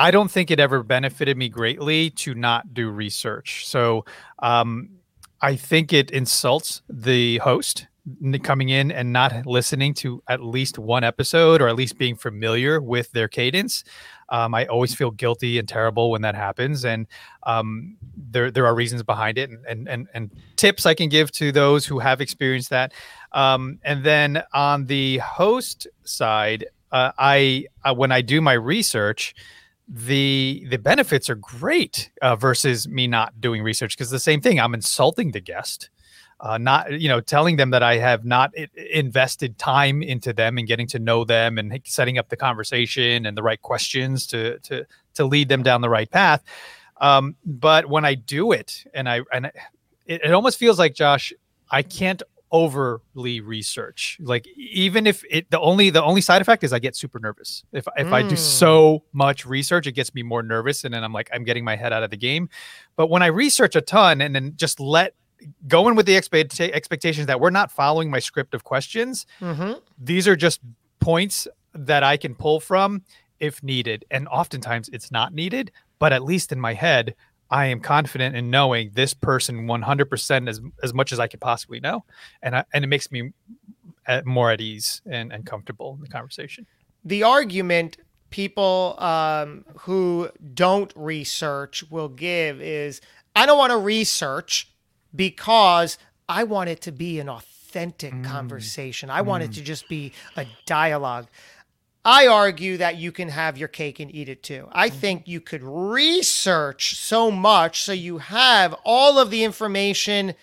I 0.00 0.10
don't 0.10 0.30
think 0.30 0.50
it 0.50 0.58
ever 0.58 0.82
benefited 0.82 1.36
me 1.36 1.50
greatly 1.50 2.08
to 2.10 2.34
not 2.34 2.72
do 2.72 2.88
research. 2.88 3.66
So, 3.66 4.06
um, 4.38 4.88
I 5.42 5.56
think 5.56 5.92
it 5.92 6.10
insults 6.10 6.80
the 6.88 7.36
host 7.38 7.86
coming 8.42 8.70
in 8.70 8.90
and 8.90 9.12
not 9.12 9.44
listening 9.44 9.92
to 9.92 10.22
at 10.26 10.42
least 10.42 10.78
one 10.78 11.04
episode 11.04 11.60
or 11.60 11.68
at 11.68 11.76
least 11.76 11.98
being 11.98 12.16
familiar 12.16 12.80
with 12.80 13.10
their 13.12 13.28
cadence. 13.28 13.84
Um, 14.30 14.54
I 14.54 14.64
always 14.66 14.94
feel 14.94 15.10
guilty 15.10 15.58
and 15.58 15.68
terrible 15.68 16.10
when 16.10 16.22
that 16.22 16.34
happens, 16.34 16.84
and 16.84 17.06
um, 17.42 17.96
there 18.16 18.50
there 18.50 18.64
are 18.64 18.74
reasons 18.74 19.02
behind 19.02 19.36
it, 19.38 19.50
and, 19.50 19.86
and 19.88 20.08
and 20.14 20.30
tips 20.56 20.86
I 20.86 20.94
can 20.94 21.10
give 21.10 21.30
to 21.32 21.52
those 21.52 21.84
who 21.84 21.98
have 21.98 22.20
experienced 22.20 22.70
that. 22.70 22.92
Um, 23.32 23.80
and 23.82 24.02
then 24.04 24.42
on 24.54 24.86
the 24.86 25.18
host 25.18 25.88
side, 26.04 26.64
uh, 26.92 27.12
I 27.18 27.66
uh, 27.84 27.92
when 27.92 28.12
I 28.12 28.20
do 28.22 28.40
my 28.40 28.52
research, 28.52 29.34
the 29.92 30.64
the 30.70 30.78
benefits 30.78 31.28
are 31.28 31.34
great 31.34 32.12
uh, 32.22 32.36
versus 32.36 32.86
me 32.88 33.08
not 33.08 33.40
doing 33.40 33.62
research 33.62 33.96
because 33.96 34.10
the 34.10 34.20
same 34.20 34.40
thing 34.40 34.60
I'm 34.60 34.72
insulting 34.72 35.32
the 35.32 35.40
guest 35.40 35.90
uh, 36.40 36.58
not 36.58 37.00
you 37.00 37.08
know 37.08 37.20
telling 37.20 37.56
them 37.56 37.70
that 37.70 37.82
I 37.82 37.96
have 37.98 38.24
not 38.24 38.54
invested 38.54 39.58
time 39.58 40.02
into 40.02 40.32
them 40.32 40.58
and 40.58 40.66
getting 40.66 40.86
to 40.88 40.98
know 40.98 41.24
them 41.24 41.58
and 41.58 41.80
setting 41.84 42.18
up 42.18 42.28
the 42.28 42.36
conversation 42.36 43.26
and 43.26 43.36
the 43.36 43.42
right 43.42 43.60
questions 43.60 44.26
to 44.28 44.58
to 44.60 44.86
to 45.14 45.24
lead 45.24 45.48
them 45.48 45.62
down 45.62 45.80
the 45.80 45.90
right 45.90 46.10
path. 46.10 46.42
Um, 47.00 47.36
but 47.44 47.86
when 47.86 48.04
I 48.04 48.14
do 48.14 48.52
it 48.52 48.84
and 48.94 49.08
I 49.08 49.20
and 49.32 49.46
it, 49.46 49.54
it 50.06 50.32
almost 50.32 50.58
feels 50.58 50.78
like 50.78 50.94
Josh, 50.94 51.32
I 51.70 51.82
can't 51.82 52.22
overly 52.52 53.40
research. 53.40 54.18
Like 54.20 54.46
even 54.56 55.06
if 55.06 55.22
it 55.30 55.50
the 55.50 55.60
only 55.60 55.90
the 55.90 56.02
only 56.02 56.20
side 56.20 56.42
effect 56.42 56.64
is 56.64 56.72
I 56.72 56.78
get 56.78 56.96
super 56.96 57.18
nervous. 57.18 57.64
If 57.72 57.86
if 57.96 58.12
I 58.12 58.22
do 58.22 58.34
Mm. 58.34 58.38
so 58.38 59.02
much 59.12 59.46
research, 59.46 59.86
it 59.86 59.92
gets 59.92 60.14
me 60.14 60.22
more 60.22 60.42
nervous 60.42 60.84
and 60.84 60.92
then 60.94 61.04
I'm 61.04 61.12
like 61.12 61.28
I'm 61.32 61.44
getting 61.44 61.64
my 61.64 61.76
head 61.76 61.92
out 61.92 62.02
of 62.02 62.10
the 62.10 62.16
game. 62.16 62.48
But 62.96 63.08
when 63.08 63.22
I 63.22 63.26
research 63.26 63.76
a 63.76 63.80
ton 63.80 64.20
and 64.20 64.34
then 64.34 64.52
just 64.56 64.80
let 64.80 65.14
go 65.68 65.88
in 65.88 65.94
with 65.94 66.06
the 66.06 66.16
expect- 66.16 66.60
expectations 66.60 67.26
that 67.26 67.40
we're 67.40 67.50
not 67.50 67.72
following 67.72 68.10
my 68.10 68.18
script 68.18 68.54
of 68.54 68.64
questions, 68.64 69.26
hmm 69.38 69.72
these 69.98 70.26
are 70.28 70.36
just 70.36 70.60
points 70.98 71.46
that 71.74 72.02
I 72.02 72.16
can 72.16 72.34
pull 72.34 72.60
from 72.60 73.02
if 73.38 73.62
needed. 73.62 74.04
And 74.10 74.28
oftentimes 74.28 74.88
it's 74.92 75.10
not 75.10 75.32
needed, 75.32 75.70
but 75.98 76.12
at 76.12 76.22
least 76.22 76.52
in 76.52 76.60
my 76.60 76.74
head, 76.74 77.14
I 77.50 77.66
am 77.66 77.80
confident 77.80 78.36
in 78.36 78.50
knowing 78.50 78.90
this 78.94 79.12
person 79.12 79.66
100% 79.66 80.48
as, 80.48 80.60
as 80.82 80.94
much 80.94 81.12
as 81.12 81.18
I 81.18 81.26
could 81.26 81.40
possibly 81.40 81.80
know. 81.80 82.04
And, 82.42 82.56
I, 82.56 82.64
and 82.72 82.84
it 82.84 82.86
makes 82.86 83.10
me 83.10 83.32
at, 84.06 84.24
more 84.24 84.50
at 84.50 84.60
ease 84.60 85.02
and, 85.06 85.32
and 85.32 85.44
comfortable 85.44 85.94
in 85.94 86.00
the 86.00 86.08
conversation. 86.08 86.66
the 87.04 87.22
argument 87.22 87.96
people 88.30 88.94
um, 88.98 89.64
who 89.80 90.30
don't 90.54 90.92
research 90.94 91.84
will 91.90 92.08
give 92.08 92.60
is 92.60 93.00
I 93.34 93.46
don't 93.46 93.58
want 93.58 93.72
to 93.72 93.78
research 93.78 94.70
because 95.14 95.98
I 96.28 96.44
want 96.44 96.70
it 96.70 96.80
to 96.82 96.92
be 96.92 97.18
an 97.18 97.28
authentic 97.28 98.22
conversation. 98.24 99.10
I 99.10 99.22
want 99.22 99.42
it 99.42 99.52
to 99.52 99.62
just 99.62 99.88
be 99.88 100.12
a 100.36 100.46
dialogue. 100.66 101.26
I 102.04 102.26
argue 102.26 102.78
that 102.78 102.96
you 102.96 103.12
can 103.12 103.28
have 103.28 103.58
your 103.58 103.68
cake 103.68 104.00
and 104.00 104.14
eat 104.14 104.28
it 104.28 104.42
too. 104.42 104.68
I 104.72 104.88
mm. 104.88 104.94
think 104.94 105.28
you 105.28 105.40
could 105.40 105.62
research 105.62 106.96
so 106.96 107.30
much 107.30 107.82
so 107.82 107.92
you 107.92 108.18
have 108.18 108.74
all 108.84 109.18
of 109.18 109.30
the 109.30 109.44
information 109.44 110.34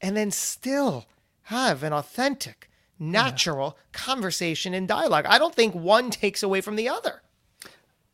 and 0.00 0.16
then 0.16 0.30
still 0.30 1.06
have 1.44 1.82
an 1.82 1.92
authentic, 1.92 2.70
natural 2.98 3.78
conversation 3.92 4.74
and 4.74 4.86
dialogue. 4.86 5.24
I 5.26 5.38
don't 5.38 5.54
think 5.54 5.74
one 5.74 6.10
takes 6.10 6.42
away 6.42 6.60
from 6.60 6.76
the 6.76 6.88
other. 6.88 7.22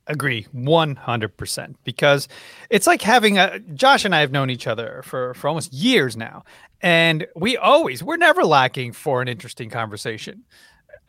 Agree 0.08 0.46
100% 0.54 1.74
because 1.84 2.26
it's 2.70 2.88
like 2.88 3.02
having 3.02 3.38
a 3.38 3.60
Josh 3.60 4.04
and 4.04 4.14
I 4.14 4.20
have 4.20 4.32
known 4.32 4.50
each 4.50 4.66
other 4.66 5.02
for 5.04 5.32
for 5.34 5.46
almost 5.46 5.72
years 5.72 6.16
now 6.16 6.42
and 6.80 7.28
we 7.36 7.56
always 7.56 8.02
we're 8.02 8.16
never 8.16 8.42
lacking 8.42 8.92
for 8.92 9.22
an 9.22 9.28
interesting 9.28 9.70
conversation. 9.70 10.42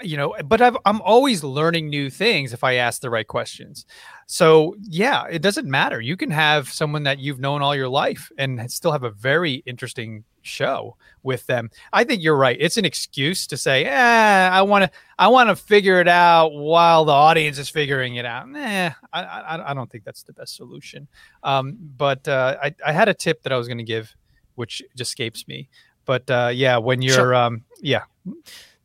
You 0.01 0.17
know, 0.17 0.35
but 0.45 0.59
I've, 0.61 0.75
I'm 0.85 0.99
always 1.01 1.43
learning 1.43 1.89
new 1.89 2.09
things 2.09 2.51
if 2.51 2.63
I 2.63 2.73
ask 2.73 2.99
the 3.01 3.09
right 3.09 3.27
questions. 3.27 3.85
So, 4.27 4.75
yeah, 4.81 5.25
it 5.29 5.41
doesn't 5.41 5.67
matter. 5.69 6.01
You 6.01 6.17
can 6.17 6.31
have 6.31 6.67
someone 6.69 7.03
that 7.03 7.19
you've 7.19 7.39
known 7.39 7.61
all 7.61 7.75
your 7.75 7.87
life 7.87 8.29
and 8.37 8.69
still 8.71 8.91
have 8.91 9.03
a 9.03 9.11
very 9.11 9.63
interesting 9.65 10.23
show 10.41 10.97
with 11.21 11.45
them. 11.45 11.69
I 11.93 12.03
think 12.03 12.21
you're 12.21 12.35
right. 12.35 12.57
It's 12.59 12.75
an 12.75 12.83
excuse 12.83 13.47
to 13.47 13.55
say, 13.55 13.85
"Eh, 13.85 14.49
I 14.51 14.61
want 14.63 14.85
to 14.85 14.91
I 15.17 15.27
want 15.29 15.49
to 15.49 15.55
figure 15.55 16.01
it 16.01 16.07
out 16.09 16.49
while 16.53 17.05
the 17.05 17.13
audience 17.13 17.57
is 17.57 17.69
figuring 17.69 18.15
it 18.15 18.25
out." 18.25 18.49
Nah, 18.49 18.91
I, 19.13 19.23
I, 19.23 19.71
I 19.71 19.73
don't 19.73 19.89
think 19.89 20.03
that's 20.03 20.23
the 20.23 20.33
best 20.33 20.55
solution. 20.57 21.07
Um, 21.43 21.77
but 21.97 22.27
uh, 22.27 22.57
I, 22.61 22.75
I 22.85 22.91
had 22.91 23.07
a 23.07 23.13
tip 23.13 23.43
that 23.43 23.53
I 23.53 23.57
was 23.57 23.67
going 23.67 23.77
to 23.77 23.83
give, 23.85 24.13
which 24.55 24.81
just 24.97 25.11
escapes 25.11 25.47
me. 25.47 25.69
But 26.05 26.29
uh, 26.29 26.49
yeah, 26.53 26.77
when 26.77 27.01
you're, 27.01 27.15
Sure. 27.15 27.35
um, 27.35 27.63
yeah, 27.81 28.01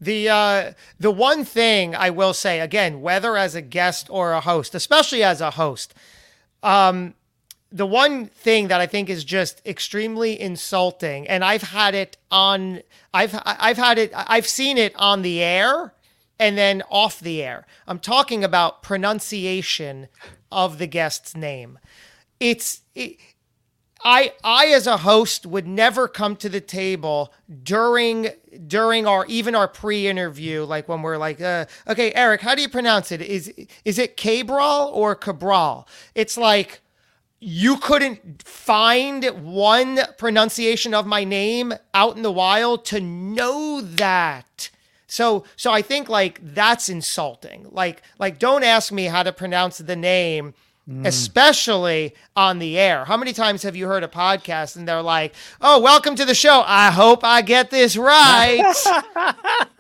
The 0.01 0.29
uh, 0.29 0.73
the 1.01 1.11
one 1.11 1.45
thing 1.45 1.95
I 1.95 2.11
will 2.11 2.35
say 2.35 2.61
again, 2.61 3.01
whether 3.01 3.37
as 3.37 3.55
a 3.55 3.63
guest 3.63 4.07
or 4.11 4.33
a 4.33 4.41
host, 4.41 4.75
especially 4.75 5.25
as 5.25 5.41
a 5.41 5.53
host, 5.53 5.93
um, 6.63 7.15
the 7.71 7.87
one 7.87 8.27
thing 8.27 8.69
that 8.69 8.81
I 8.81 8.87
think 8.87 9.11
is 9.11 9.25
just 9.25 9.61
extremely 9.67 10.41
insulting, 10.41 11.29
and 11.29 11.45
I've 11.45 11.63
had 11.63 11.95
it 11.95 12.17
on, 12.31 12.83
I've 13.13 13.41
I've 13.45 13.77
had 13.77 13.99
it, 13.99 14.13
I've 14.15 14.47
seen 14.47 14.79
it 14.79 14.95
on 14.97 15.23
the 15.23 15.43
air, 15.43 15.93
and 16.39 16.57
then 16.57 16.83
off 16.91 17.21
the 17.21 17.43
air. 17.43 17.67
I'm 17.87 17.99
talking 17.99 18.45
about 18.45 18.83
pronunciation 18.83 20.09
of 20.51 20.79
the 20.79 20.87
guest's 20.87 21.37
name. 21.37 21.79
It's 22.41 22.83
it, 22.95 23.17
I 24.05 24.33
I 24.45 24.67
as 24.67 24.87
a 24.87 24.99
host 24.99 25.47
would 25.47 25.67
never 25.67 26.07
come 26.07 26.37
to 26.37 26.49
the 26.49 26.61
table 26.61 27.33
during 27.63 28.31
during 28.67 29.07
our 29.07 29.27
even 29.27 29.55
our 29.55 29.69
pre-interview 29.69 30.65
like 30.65 30.89
when 30.89 31.03
we're 31.03 31.17
like 31.17 31.41
uh, 31.41 31.67
okay 31.87 32.13
Eric 32.15 32.41
how 32.43 32.55
do 32.55 32.63
you 32.63 32.69
pronounce 32.69 33.11
it? 33.11 33.21
Is 33.21 33.53
is 33.85 33.99
it 33.99 34.17
Cabral 34.17 34.91
or 34.95 35.15
Cabral? 35.15 35.89
It's 36.15 36.37
like 36.37 36.81
you 37.41 37.77
couldn't 37.77 38.43
find 38.43 39.25
one 39.43 40.01
pronunciation 40.17 40.93
of 40.95 41.07
my 41.07 41.25
name 41.25 41.73
out 41.95 42.17
in 42.17 42.23
the 42.23 42.33
wild 42.33 42.85
to 42.87 43.01
know 43.01 43.81
that. 43.81 44.71
So 45.07 45.45
so 45.57 45.73
I 45.73 45.83
think 45.83 46.09
like 46.09 46.41
that's 46.43 46.89
insulting. 46.89 47.67
Like 47.71 48.03
like 48.19 48.39
don't 48.39 48.65
ask 48.65 48.93
me 48.93 49.07
how 49.07 49.23
to 49.25 49.33
pronounce 49.33 49.79
the 49.79 49.97
name 49.97 50.55
especially 51.05 52.15
on 52.35 52.59
the 52.59 52.79
air. 52.79 53.05
How 53.05 53.17
many 53.17 53.33
times 53.33 53.63
have 53.63 53.77
you 53.77 53.87
heard 53.87 54.05
a 54.05 54.09
podcast 54.09 54.77
and 54.77 54.89
they're 54.89 55.03
like, 55.03 55.35
"Oh, 55.61 55.81
welcome 55.81 56.15
to 56.17 56.25
the 56.25 56.35
show. 56.35 56.63
I 56.67 56.91
hope 56.91 57.25
I 57.25 57.43
get 57.43 57.71
this 57.71 57.97
right." 57.97 58.75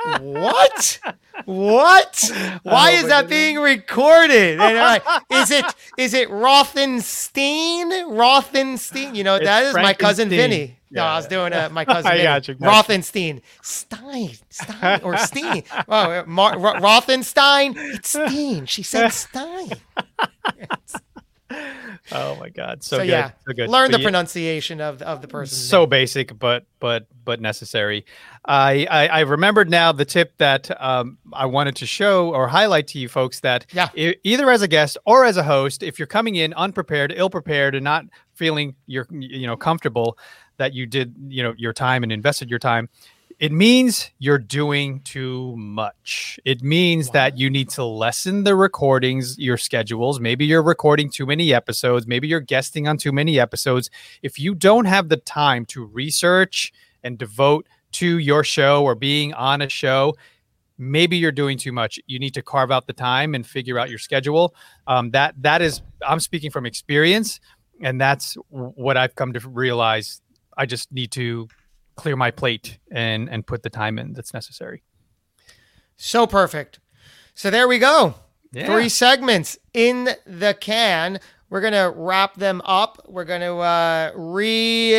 what? 0.21 1.01
What? 1.44 2.33
Why 2.62 2.90
is 2.90 3.09
that 3.09 3.29
being 3.29 3.59
recorded? 3.59 4.61
And 4.61 4.77
like, 4.77 5.05
is 5.31 5.51
it 5.51 5.64
is 5.97 6.14
it 6.14 6.29
Rothenstein? 6.29 7.90
Rothenstein? 8.11 9.14
You 9.14 9.25
know, 9.25 9.38
that 9.38 9.64
is 9.66 9.75
my 9.75 9.94
cousin 9.94 10.29
Vinny. 10.29 10.77
No, 10.90 11.03
Yeah. 11.03 11.12
I 11.12 11.16
was 11.16 11.27
doing 11.27 11.53
uh, 11.53 11.68
my 11.70 11.85
cousin 11.87 12.12
you. 12.16 12.18
Rothenstein. 12.57 13.42
Stein. 13.62 14.31
Stein. 14.51 15.01
Or 15.03 15.16
Steen. 15.18 15.62
Oh, 15.88 16.24
Mar- 16.27 16.59
Ro- 16.59 16.74
Rothenstein. 16.74 17.74
It's 17.77 18.09
Steen. 18.11 18.66
She 18.66 18.83
said 18.83 19.09
Stein. 19.12 19.72
oh 22.12 22.37
my 22.38 22.51
god, 22.51 22.83
so, 22.85 22.96
So, 22.96 23.03
good, 23.03 23.09
yeah, 23.09 23.31
so 23.46 23.53
good. 23.55 23.70
learn 23.70 23.90
But 23.90 23.96
the 23.96 24.03
yeah, 24.03 24.07
pronunciation 24.07 24.81
of 24.83 25.01
of 25.01 25.22
the 25.22 25.29
person. 25.29 25.57
so 25.57 25.87
basic 25.87 26.38
but 26.38 26.66
but 26.79 27.07
but 27.24 27.40
necessary 27.40 28.05
I, 28.44 28.87
I 28.90 29.09
i 29.09 29.20
remembered 29.20 29.70
now 29.70 29.92
the 29.92 30.05
tip 30.05 30.37
that 30.38 30.70
um 30.83 31.16
i 31.33 31.46
wanted 31.46 31.77
to 31.77 31.87
show 31.87 32.35
or 32.35 32.48
highlight 32.48 32.87
to 32.88 32.98
you 32.98 33.09
folks 33.09 33.40
that 33.40 33.64
Yeah. 33.72 33.88
e- 33.94 34.14
either 34.24 34.51
as 34.51 34.61
a 34.61 34.68
guest 34.68 34.98
or 35.07 35.24
as 35.24 35.38
a 35.38 35.42
host 35.42 35.83
if 35.83 35.98
you're 35.98 36.07
coming 36.07 36.37
in 36.37 36.53
unprepared 36.55 37.14
ill 37.16 37.31
prepared 37.31 37.74
and 37.74 37.83
not 37.85 38.05
feeling 38.35 38.74
you're 38.87 39.07
you 39.11 39.46
know 39.46 39.57
comfortable 39.57 40.18
that 40.59 40.75
you 40.75 40.87
did 40.87 41.14
you 41.29 41.42
know 41.42 41.55
your 41.57 41.73
time 41.73 42.03
and 42.03 42.12
invested 42.12 42.51
your 42.51 42.59
time 42.59 42.88
it 43.38 43.53
means 43.53 44.11
you're 44.18 44.38
doing 44.38 45.01
too 45.03 45.55
much. 45.57 46.40
It 46.44 46.61
means 46.61 47.11
that 47.11 47.38
you 47.38 47.49
need 47.49 47.68
to 47.71 47.85
lessen 47.85 48.42
the 48.42 48.57
recordings, 48.57 49.38
your 49.38 49.57
schedules. 49.57 50.18
Maybe 50.18 50.44
you're 50.44 50.62
recording 50.62 51.09
too 51.09 51.25
many 51.25 51.55
episodes. 51.55 52.09
Maybe 52.09 52.27
you're 52.27 52.40
guesting 52.40 52.88
on 52.88 52.97
too 52.97 53.12
many 53.12 53.38
episodes. 53.38 53.90
If 54.23 54.40
you 54.40 54.57
don't 54.57 54.87
have 54.87 55.09
the 55.09 55.18
time 55.18 55.66
to 55.66 55.85
research 55.85 56.73
and 57.05 57.16
devote 57.16 57.68
to 57.92 58.18
your 58.18 58.42
show 58.42 58.83
or 58.83 58.97
being 58.97 59.33
on 59.35 59.62
a 59.62 59.68
show, 59.68 60.16
maybe 60.77 61.16
you're 61.16 61.31
doing 61.31 61.59
too 61.59 61.73
much. 61.73 62.01
You 62.09 62.18
need 62.18 62.35
to 62.35 62.42
carve 62.42 62.73
out 62.73 62.88
the 62.88 62.92
time 62.92 63.37
and 63.37 63.47
figure 63.47 63.79
out 63.79 63.88
your 63.88 64.01
schedule. 64.01 64.53
Um, 64.88 65.12
that 65.12 65.35
that 65.42 65.62
is, 65.62 65.81
I'm 66.05 66.18
speaking 66.18 66.51
from 66.51 66.66
experience, 66.66 67.38
and 67.81 68.01
that's 68.01 68.35
what 68.51 68.97
I've 68.97 69.14
come 69.14 69.33
to 69.35 69.49
realize. 69.49 70.21
I 70.59 70.66
just 70.66 70.92
need 70.92 71.11
to 71.12 71.49
clear 71.97 72.16
my 72.16 72.31
plate 72.31 72.79
and 72.90 73.29
and 73.31 73.47
put 73.47 73.62
the 73.62 73.71
time 73.71 73.99
in 73.99 74.12
that's 74.12 74.35
necessary. 74.35 74.83
So 75.97 76.27
perfect. 76.27 76.79
So 77.35 77.51
there 77.51 77.66
we 77.68 77.79
go. 77.79 78.14
Yeah. 78.53 78.66
Three 78.66 78.88
segments 78.88 79.59
in 79.75 80.09
the 80.27 80.55
can. 80.59 81.21
We're 81.51 81.61
gonna 81.62 81.90
wrap 81.90 82.35
them 82.35 82.61
up. 82.64 83.01
We're 83.09 83.25
gonna 83.25 83.57
uh, 83.57 84.12
re 84.14 84.94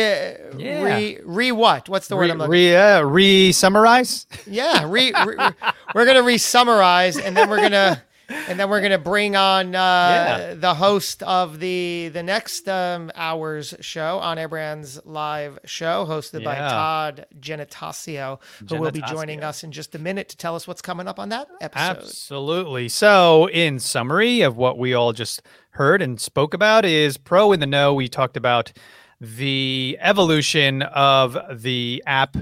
re 0.54 1.18
re 1.24 1.52
what? 1.52 1.88
What's 1.88 2.08
the 2.08 2.16
word 2.16 2.30
I'm 2.30 2.38
looking? 2.38 2.50
re, 2.50 2.74
uh, 2.76 3.02
re-summarize. 3.02 4.26
yeah, 4.46 4.84
re, 4.88 5.12
re, 5.12 5.36
re- 5.36 5.50
we're 5.94 6.06
gonna 6.06 6.24
re-summarize, 6.24 7.18
and 7.18 7.36
then 7.36 7.48
we're 7.48 7.60
gonna 7.60 8.02
and 8.30 8.58
then 8.58 8.70
we're 8.70 8.80
gonna 8.80 8.98
bring 8.98 9.36
on 9.36 9.74
uh, 9.74 9.78
Yeah. 9.78 10.54
the 10.54 10.74
host 10.74 11.22
of 11.22 11.58
the 11.60 12.10
the 12.12 12.22
next 12.22 12.68
um, 12.68 13.10
hour's 13.14 13.74
show 13.80 14.18
on 14.18 14.38
Air 14.38 14.48
Brands 14.48 15.00
live 15.04 15.58
show, 15.64 16.06
hosted 16.08 16.44
by 16.44 16.54
Todd 16.56 17.26
Genetasio, 17.38 18.38
who 18.68 18.76
will 18.76 18.90
be 18.90 19.02
joining 19.02 19.42
us 19.42 19.62
in 19.64 19.72
just 19.72 19.94
a 19.94 19.98
minute 19.98 20.28
to 20.30 20.36
tell 20.36 20.54
us 20.56 20.66
what's 20.68 20.82
coming 20.82 21.08
up 21.08 21.18
on 21.18 21.28
that 21.30 21.48
episode. 21.60 21.98
Absolutely. 21.98 22.88
So, 22.88 23.48
in 23.48 23.78
summary 23.78 24.40
of 24.42 24.56
what 24.56 24.78
we 24.78 24.94
all 24.94 25.12
just 25.12 25.42
heard 25.70 26.02
and 26.02 26.20
spoke 26.20 26.54
about, 26.54 26.84
is 26.84 27.16
pro 27.16 27.52
in 27.52 27.60
the 27.60 27.66
know. 27.66 27.94
We 27.94 28.08
talked 28.08 28.36
about 28.36 28.72
the 29.20 29.98
evolution 30.00 30.82
of 30.82 31.36
the 31.62 32.02
app 32.06 32.36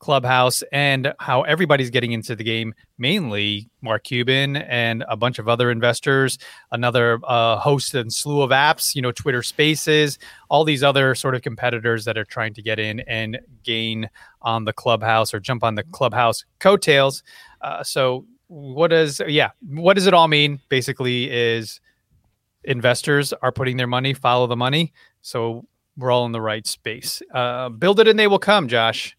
Clubhouse 0.00 0.64
and 0.72 1.12
how 1.20 1.42
everybody's 1.42 1.90
getting 1.90 2.12
into 2.12 2.34
the 2.34 2.42
game, 2.42 2.74
mainly 2.98 3.70
Mark 3.82 4.02
Cuban 4.02 4.56
and 4.56 5.04
a 5.08 5.16
bunch 5.16 5.38
of 5.38 5.48
other 5.48 5.70
investors, 5.70 6.38
another 6.72 7.20
uh, 7.24 7.56
host 7.58 7.94
and 7.94 8.12
slew 8.12 8.42
of 8.42 8.50
apps, 8.50 8.94
you 8.94 9.02
know, 9.02 9.12
Twitter 9.12 9.42
Spaces, 9.42 10.18
all 10.48 10.64
these 10.64 10.82
other 10.82 11.14
sort 11.14 11.34
of 11.34 11.42
competitors 11.42 12.04
that 12.06 12.18
are 12.18 12.24
trying 12.24 12.54
to 12.54 12.62
get 12.62 12.78
in 12.78 13.00
and 13.00 13.38
gain 13.62 14.10
on 14.42 14.64
the 14.64 14.72
Clubhouse 14.72 15.32
or 15.32 15.38
jump 15.38 15.62
on 15.62 15.74
the 15.76 15.84
Clubhouse 15.84 16.44
coattails. 16.58 17.22
Uh, 17.60 17.84
so, 17.84 18.26
what 18.48 18.88
does, 18.88 19.20
yeah, 19.28 19.50
what 19.68 19.94
does 19.94 20.08
it 20.08 20.14
all 20.14 20.26
mean? 20.26 20.58
Basically, 20.68 21.30
is 21.30 21.80
investors 22.64 23.32
are 23.34 23.52
putting 23.52 23.76
their 23.76 23.86
money, 23.86 24.12
follow 24.12 24.48
the 24.48 24.56
money. 24.56 24.92
So, 25.20 25.66
we're 25.96 26.10
all 26.10 26.24
in 26.24 26.32
the 26.32 26.40
right 26.40 26.66
space. 26.66 27.20
Uh, 27.34 27.68
build 27.68 28.00
it 28.00 28.08
and 28.08 28.18
they 28.18 28.26
will 28.26 28.38
come, 28.38 28.66
Josh 28.66 29.14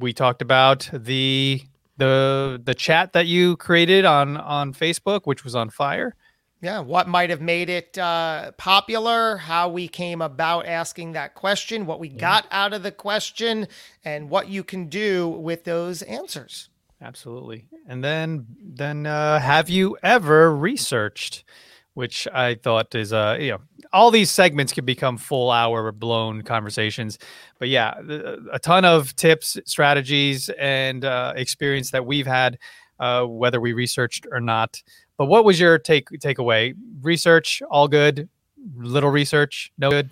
we 0.00 0.12
talked 0.12 0.42
about 0.42 0.88
the 0.92 1.62
the 1.96 2.60
the 2.62 2.74
chat 2.74 3.12
that 3.12 3.26
you 3.26 3.56
created 3.56 4.04
on 4.04 4.36
on 4.36 4.72
Facebook, 4.72 5.22
which 5.24 5.44
was 5.44 5.54
on 5.54 5.70
fire. 5.70 6.14
Yeah, 6.62 6.80
what 6.80 7.08
might 7.08 7.30
have 7.30 7.40
made 7.40 7.70
it 7.70 7.96
uh, 7.96 8.52
popular, 8.52 9.38
how 9.38 9.70
we 9.70 9.88
came 9.88 10.20
about 10.20 10.66
asking 10.66 11.12
that 11.12 11.34
question, 11.34 11.86
what 11.86 11.98
we 11.98 12.10
got 12.10 12.46
out 12.50 12.74
of 12.74 12.82
the 12.82 12.92
question, 12.92 13.66
and 14.04 14.28
what 14.28 14.48
you 14.48 14.62
can 14.62 14.88
do 14.88 15.26
with 15.26 15.64
those 15.64 16.02
answers. 16.02 16.68
Absolutely. 17.00 17.64
And 17.86 18.04
then 18.04 18.46
then 18.62 19.06
uh, 19.06 19.38
have 19.38 19.70
you 19.70 19.96
ever 20.02 20.54
researched? 20.54 21.44
Which 21.94 22.26
I 22.32 22.54
thought 22.54 22.94
is 22.94 23.12
uh 23.12 23.36
you 23.40 23.52
know 23.52 23.60
all 23.92 24.10
these 24.10 24.30
segments 24.30 24.72
can 24.72 24.84
become 24.84 25.16
full 25.16 25.50
hour 25.50 25.90
blown 25.92 26.42
conversations, 26.42 27.18
but 27.58 27.68
yeah, 27.68 27.94
a 28.52 28.58
ton 28.58 28.84
of 28.84 29.14
tips, 29.16 29.58
strategies, 29.66 30.48
and 30.58 31.04
uh, 31.04 31.32
experience 31.36 31.90
that 31.90 32.06
we've 32.06 32.26
had, 32.26 32.58
uh, 33.00 33.24
whether 33.24 33.60
we 33.60 33.72
researched 33.72 34.26
or 34.30 34.40
not. 34.40 34.82
But 35.16 35.26
what 35.26 35.44
was 35.44 35.58
your 35.58 35.78
take 35.78 36.08
takeaway? 36.10 36.74
Research, 37.02 37.62
all 37.70 37.88
good. 37.88 38.28
Little 38.76 39.10
research, 39.10 39.72
no 39.78 39.90
good. 39.90 40.10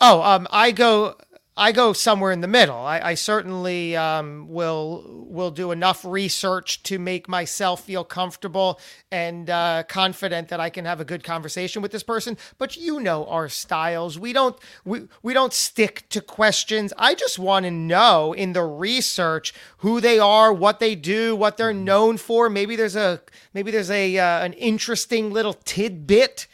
Oh, 0.00 0.22
um, 0.22 0.46
I 0.50 0.70
go 0.70 1.16
I 1.56 1.70
go 1.70 1.92
somewhere 1.92 2.32
in 2.32 2.40
the 2.40 2.48
middle. 2.48 2.78
I, 2.78 2.98
I 2.98 3.14
certainly 3.14 3.96
um, 3.96 4.48
will 4.48 5.24
will 5.28 5.52
do 5.52 5.70
enough 5.70 6.04
research 6.04 6.82
to 6.84 6.98
make 6.98 7.28
myself 7.28 7.84
feel 7.84 8.02
comfortable 8.02 8.80
and 9.12 9.48
uh, 9.48 9.84
confident 9.88 10.48
that 10.48 10.58
I 10.58 10.68
can 10.68 10.84
have 10.84 11.00
a 11.00 11.04
good 11.04 11.22
conversation 11.22 11.80
with 11.80 11.92
this 11.92 12.02
person. 12.02 12.36
But 12.58 12.76
you 12.76 12.98
know 12.98 13.24
our 13.26 13.48
styles. 13.48 14.18
We 14.18 14.32
don't 14.32 14.56
we, 14.84 15.02
we 15.22 15.32
don't 15.32 15.52
stick 15.52 16.08
to 16.08 16.20
questions. 16.20 16.92
I 16.98 17.14
just 17.14 17.38
want 17.38 17.66
to 17.66 17.70
know 17.70 18.32
in 18.32 18.52
the 18.52 18.64
research 18.64 19.54
who 19.78 20.00
they 20.00 20.18
are, 20.18 20.52
what 20.52 20.80
they 20.80 20.96
do, 20.96 21.36
what 21.36 21.56
they're 21.56 21.72
known 21.72 22.16
for. 22.16 22.50
Maybe 22.50 22.74
there's 22.74 22.96
a 22.96 23.20
maybe 23.52 23.70
there's 23.70 23.92
a 23.92 24.18
uh, 24.18 24.44
an 24.44 24.54
interesting 24.54 25.32
little 25.32 25.54
tidbit 25.54 26.48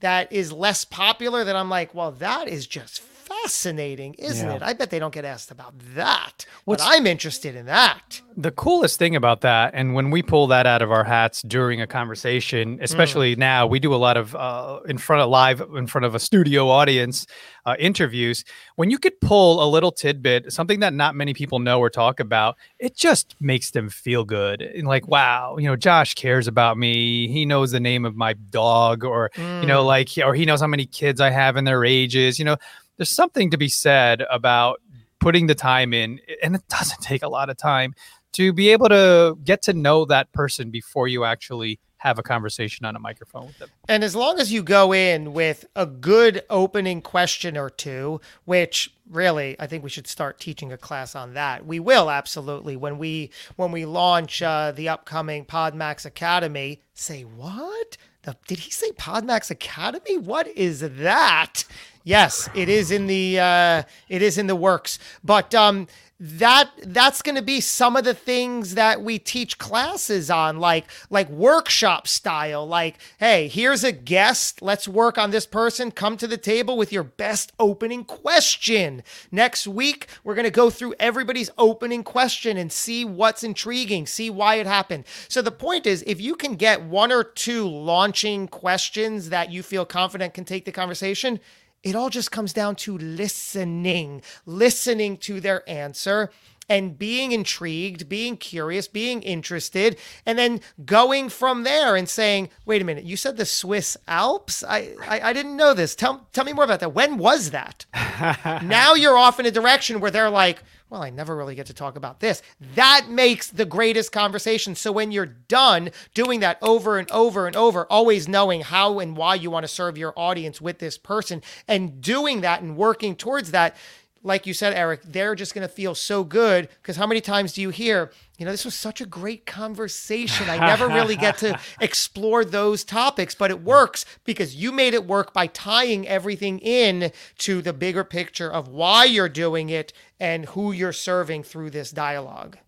that 0.00 0.32
is 0.32 0.52
less 0.52 0.86
popular 0.86 1.44
that 1.44 1.56
I'm 1.56 1.68
like, 1.68 1.94
well, 1.94 2.12
that 2.12 2.48
is 2.48 2.66
just 2.66 3.02
fascinating, 3.28 4.14
isn't 4.14 4.48
yeah. 4.48 4.56
it? 4.56 4.62
I 4.62 4.72
bet 4.72 4.90
they 4.90 4.98
don't 4.98 5.12
get 5.12 5.24
asked 5.24 5.50
about 5.50 5.74
that. 5.94 6.46
What's, 6.64 6.82
but 6.82 6.90
I'm 6.90 7.06
interested 7.06 7.54
in 7.54 7.66
that. 7.66 8.20
The 8.36 8.50
coolest 8.50 8.98
thing 8.98 9.16
about 9.16 9.42
that, 9.42 9.72
and 9.74 9.94
when 9.94 10.10
we 10.10 10.22
pull 10.22 10.46
that 10.48 10.66
out 10.66 10.82
of 10.82 10.90
our 10.90 11.04
hats 11.04 11.42
during 11.42 11.80
a 11.80 11.86
conversation, 11.86 12.78
especially 12.80 13.34
mm. 13.34 13.38
now, 13.38 13.66
we 13.66 13.78
do 13.78 13.94
a 13.94 13.96
lot 13.96 14.16
of 14.16 14.34
uh, 14.34 14.80
in 14.86 14.98
front 14.98 15.22
of 15.22 15.28
live, 15.28 15.60
in 15.60 15.86
front 15.86 16.04
of 16.04 16.14
a 16.14 16.18
studio 16.18 16.68
audience 16.68 17.26
uh, 17.66 17.74
interviews. 17.78 18.44
When 18.76 18.90
you 18.90 18.98
could 18.98 19.20
pull 19.20 19.62
a 19.62 19.68
little 19.68 19.92
tidbit, 19.92 20.52
something 20.52 20.80
that 20.80 20.94
not 20.94 21.14
many 21.14 21.34
people 21.34 21.58
know 21.58 21.80
or 21.80 21.90
talk 21.90 22.20
about, 22.20 22.56
it 22.78 22.96
just 22.96 23.34
makes 23.40 23.72
them 23.72 23.88
feel 23.88 24.24
good. 24.24 24.62
And 24.62 24.86
like, 24.86 25.08
wow, 25.08 25.56
you 25.58 25.66
know, 25.66 25.76
Josh 25.76 26.14
cares 26.14 26.46
about 26.46 26.78
me. 26.78 27.28
He 27.28 27.44
knows 27.44 27.72
the 27.72 27.80
name 27.80 28.04
of 28.04 28.16
my 28.16 28.32
dog, 28.34 29.04
or, 29.04 29.30
mm. 29.34 29.60
you 29.60 29.66
know, 29.66 29.82
mm. 29.82 29.86
like, 29.86 30.10
or 30.24 30.34
he 30.34 30.44
knows 30.46 30.60
how 30.60 30.66
many 30.66 30.86
kids 30.86 31.20
I 31.20 31.30
have 31.30 31.56
and 31.56 31.66
their 31.66 31.84
ages, 31.84 32.38
you 32.38 32.44
know 32.44 32.56
there's 32.98 33.10
something 33.10 33.50
to 33.50 33.56
be 33.56 33.68
said 33.68 34.22
about 34.30 34.82
putting 35.20 35.46
the 35.46 35.54
time 35.54 35.94
in, 35.94 36.20
and 36.42 36.54
it 36.54 36.68
doesn't 36.68 37.00
take 37.02 37.22
a 37.22 37.28
lot 37.28 37.48
of 37.48 37.56
time 37.56 37.94
to 38.32 38.52
be 38.52 38.68
able 38.68 38.88
to 38.88 39.38
get 39.42 39.62
to 39.62 39.72
know 39.72 40.04
that 40.04 40.30
person 40.32 40.70
before 40.70 41.08
you 41.08 41.24
actually 41.24 41.80
have 41.98 42.18
a 42.18 42.22
conversation 42.22 42.86
on 42.86 42.94
a 42.94 42.98
microphone 42.98 43.46
with 43.46 43.58
them. 43.58 43.68
And 43.88 44.04
as 44.04 44.14
long 44.14 44.38
as 44.38 44.52
you 44.52 44.62
go 44.62 44.92
in 44.92 45.32
with 45.32 45.64
a 45.74 45.84
good 45.84 46.44
opening 46.48 47.02
question 47.02 47.56
or 47.56 47.70
two, 47.70 48.20
which 48.44 48.94
really 49.10 49.56
I 49.58 49.66
think 49.66 49.82
we 49.82 49.90
should 49.90 50.06
start 50.06 50.38
teaching 50.38 50.72
a 50.72 50.78
class 50.78 51.16
on 51.16 51.34
that. 51.34 51.66
We 51.66 51.80
will 51.80 52.10
absolutely 52.10 52.76
when 52.76 52.98
we 52.98 53.30
when 53.56 53.72
we 53.72 53.84
launch 53.84 54.42
uh, 54.42 54.72
the 54.72 54.88
upcoming 54.88 55.44
Podmax 55.44 56.06
Academy. 56.06 56.82
Say 56.94 57.22
what? 57.22 57.96
The, 58.28 58.36
did 58.46 58.58
he 58.58 58.70
say 58.70 58.90
Podmax 58.90 59.50
Academy? 59.50 60.18
What 60.18 60.48
is 60.48 60.80
that? 60.80 61.64
Yes, 62.04 62.50
it 62.54 62.68
is 62.68 62.90
in 62.90 63.06
the 63.06 63.40
uh, 63.40 63.84
it 64.10 64.20
is 64.20 64.36
in 64.36 64.48
the 64.48 64.54
works. 64.54 64.98
But 65.24 65.54
um, 65.54 65.86
that 66.20 66.70
that's 66.84 67.22
going 67.22 67.36
to 67.36 67.42
be 67.42 67.60
some 67.60 67.94
of 67.94 68.04
the 68.04 68.14
things 68.14 68.74
that 68.74 69.02
we 69.02 69.18
teach 69.18 69.56
classes 69.58 70.30
on 70.30 70.58
like 70.58 70.86
like 71.10 71.28
workshop 71.30 72.08
style. 72.08 72.66
Like 72.66 72.96
hey 73.18 73.46
here's 73.48 73.84
a 73.84 73.92
guest. 73.92 74.60
Let's 74.60 74.88
work 74.88 75.16
on 75.16 75.30
this 75.30 75.46
person. 75.46 75.92
Come 75.92 76.16
to 76.16 76.26
the 76.26 76.36
table 76.36 76.76
with 76.76 76.92
your 76.92 77.04
best 77.04 77.52
opening 77.60 78.04
question. 78.04 79.02
Next 79.30 79.66
week 79.66 80.08
we're 80.24 80.34
going 80.34 80.44
to 80.44 80.50
go 80.50 80.70
through 80.70 80.94
everybody's 80.98 81.50
opening 81.56 82.02
question 82.02 82.56
and 82.56 82.72
see 82.72 83.04
what's 83.04 83.44
intriguing 83.44 84.06
see 84.06 84.30
why 84.30 84.56
it 84.56 84.66
happened. 84.66 85.04
So 85.28 85.42
the 85.42 85.50
point 85.50 85.86
is 85.86 86.02
if 86.06 86.20
you 86.20 86.34
can 86.34 86.56
get 86.56 86.82
one 86.82 87.12
or 87.12 87.22
two 87.22 87.68
launching 87.68 88.48
questions 88.48 89.30
that 89.30 89.52
you 89.52 89.62
feel 89.62 89.84
confident 89.84 90.34
can 90.34 90.44
take 90.44 90.64
the 90.64 90.72
conversation 90.72 91.40
it 91.82 91.94
all 91.94 92.10
just 92.10 92.30
comes 92.30 92.52
down 92.52 92.76
to 92.76 92.98
listening, 92.98 94.22
listening 94.46 95.16
to 95.18 95.40
their 95.40 95.68
answer 95.68 96.30
and 96.68 96.98
being 96.98 97.32
intrigued, 97.32 98.08
being 98.08 98.36
curious, 98.36 98.88
being 98.88 99.22
interested, 99.22 99.98
and 100.26 100.38
then 100.38 100.60
going 100.84 101.28
from 101.28 101.64
there 101.64 101.96
and 101.96 102.08
saying, 102.08 102.50
wait 102.66 102.82
a 102.82 102.84
minute, 102.84 103.04
you 103.04 103.16
said 103.16 103.36
the 103.36 103.46
Swiss 103.46 103.96
Alps? 104.06 104.62
I, 104.62 104.94
I, 105.06 105.20
I 105.20 105.32
didn't 105.32 105.56
know 105.56 105.72
this. 105.72 105.94
Tell, 105.94 106.28
tell 106.32 106.44
me 106.44 106.52
more 106.52 106.64
about 106.64 106.80
that. 106.80 106.92
When 106.92 107.16
was 107.16 107.50
that? 107.50 107.86
now 108.62 108.94
you're 108.94 109.16
off 109.16 109.40
in 109.40 109.46
a 109.46 109.50
direction 109.50 110.00
where 110.00 110.10
they're 110.10 110.30
like, 110.30 110.62
well, 110.90 111.02
I 111.02 111.10
never 111.10 111.36
really 111.36 111.54
get 111.54 111.66
to 111.66 111.74
talk 111.74 111.96
about 111.96 112.20
this. 112.20 112.42
That 112.74 113.06
makes 113.10 113.48
the 113.48 113.66
greatest 113.66 114.10
conversation. 114.10 114.74
So 114.74 114.90
when 114.90 115.12
you're 115.12 115.26
done 115.26 115.90
doing 116.14 116.40
that 116.40 116.58
over 116.62 116.98
and 116.98 117.10
over 117.10 117.46
and 117.46 117.54
over, 117.56 117.86
always 117.90 118.26
knowing 118.26 118.62
how 118.62 118.98
and 118.98 119.16
why 119.16 119.34
you 119.34 119.50
want 119.50 119.64
to 119.64 119.68
serve 119.68 119.98
your 119.98 120.14
audience 120.16 120.60
with 120.60 120.78
this 120.78 120.96
person 120.96 121.42
and 121.66 122.00
doing 122.00 122.40
that 122.40 122.62
and 122.62 122.76
working 122.76 123.16
towards 123.16 123.50
that, 123.50 123.76
like 124.22 124.46
you 124.46 124.54
said, 124.54 124.74
Eric, 124.74 125.02
they're 125.04 125.34
just 125.34 125.54
going 125.54 125.66
to 125.66 125.72
feel 125.72 125.94
so 125.94 126.24
good. 126.24 126.68
Because 126.82 126.96
how 126.96 127.06
many 127.06 127.20
times 127.20 127.52
do 127.52 127.62
you 127.62 127.70
hear, 127.70 128.10
you 128.38 128.44
know, 128.44 128.50
this 128.50 128.64
was 128.64 128.74
such 128.74 129.00
a 129.00 129.06
great 129.06 129.46
conversation. 129.46 130.50
I 130.50 130.58
never 130.58 130.88
really 130.88 131.16
get 131.16 131.38
to 131.38 131.58
explore 131.80 132.44
those 132.44 132.84
topics, 132.84 133.34
but 133.34 133.50
it 133.50 133.62
works 133.62 134.04
because 134.24 134.54
you 134.54 134.72
made 134.72 134.94
it 134.94 135.06
work 135.06 135.32
by 135.32 135.46
tying 135.46 136.06
everything 136.06 136.58
in 136.58 137.12
to 137.38 137.62
the 137.62 137.72
bigger 137.72 138.04
picture 138.04 138.50
of 138.50 138.68
why 138.68 139.04
you're 139.04 139.28
doing 139.28 139.68
it 139.68 139.92
and 140.18 140.46
who 140.46 140.72
you're 140.72 140.92
serving 140.92 141.42
through 141.42 141.70
this 141.70 141.90
dialogue. 141.90 142.58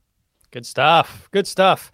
Good 0.51 0.67
stuff. 0.67 1.29
Good 1.31 1.47
stuff. 1.47 1.93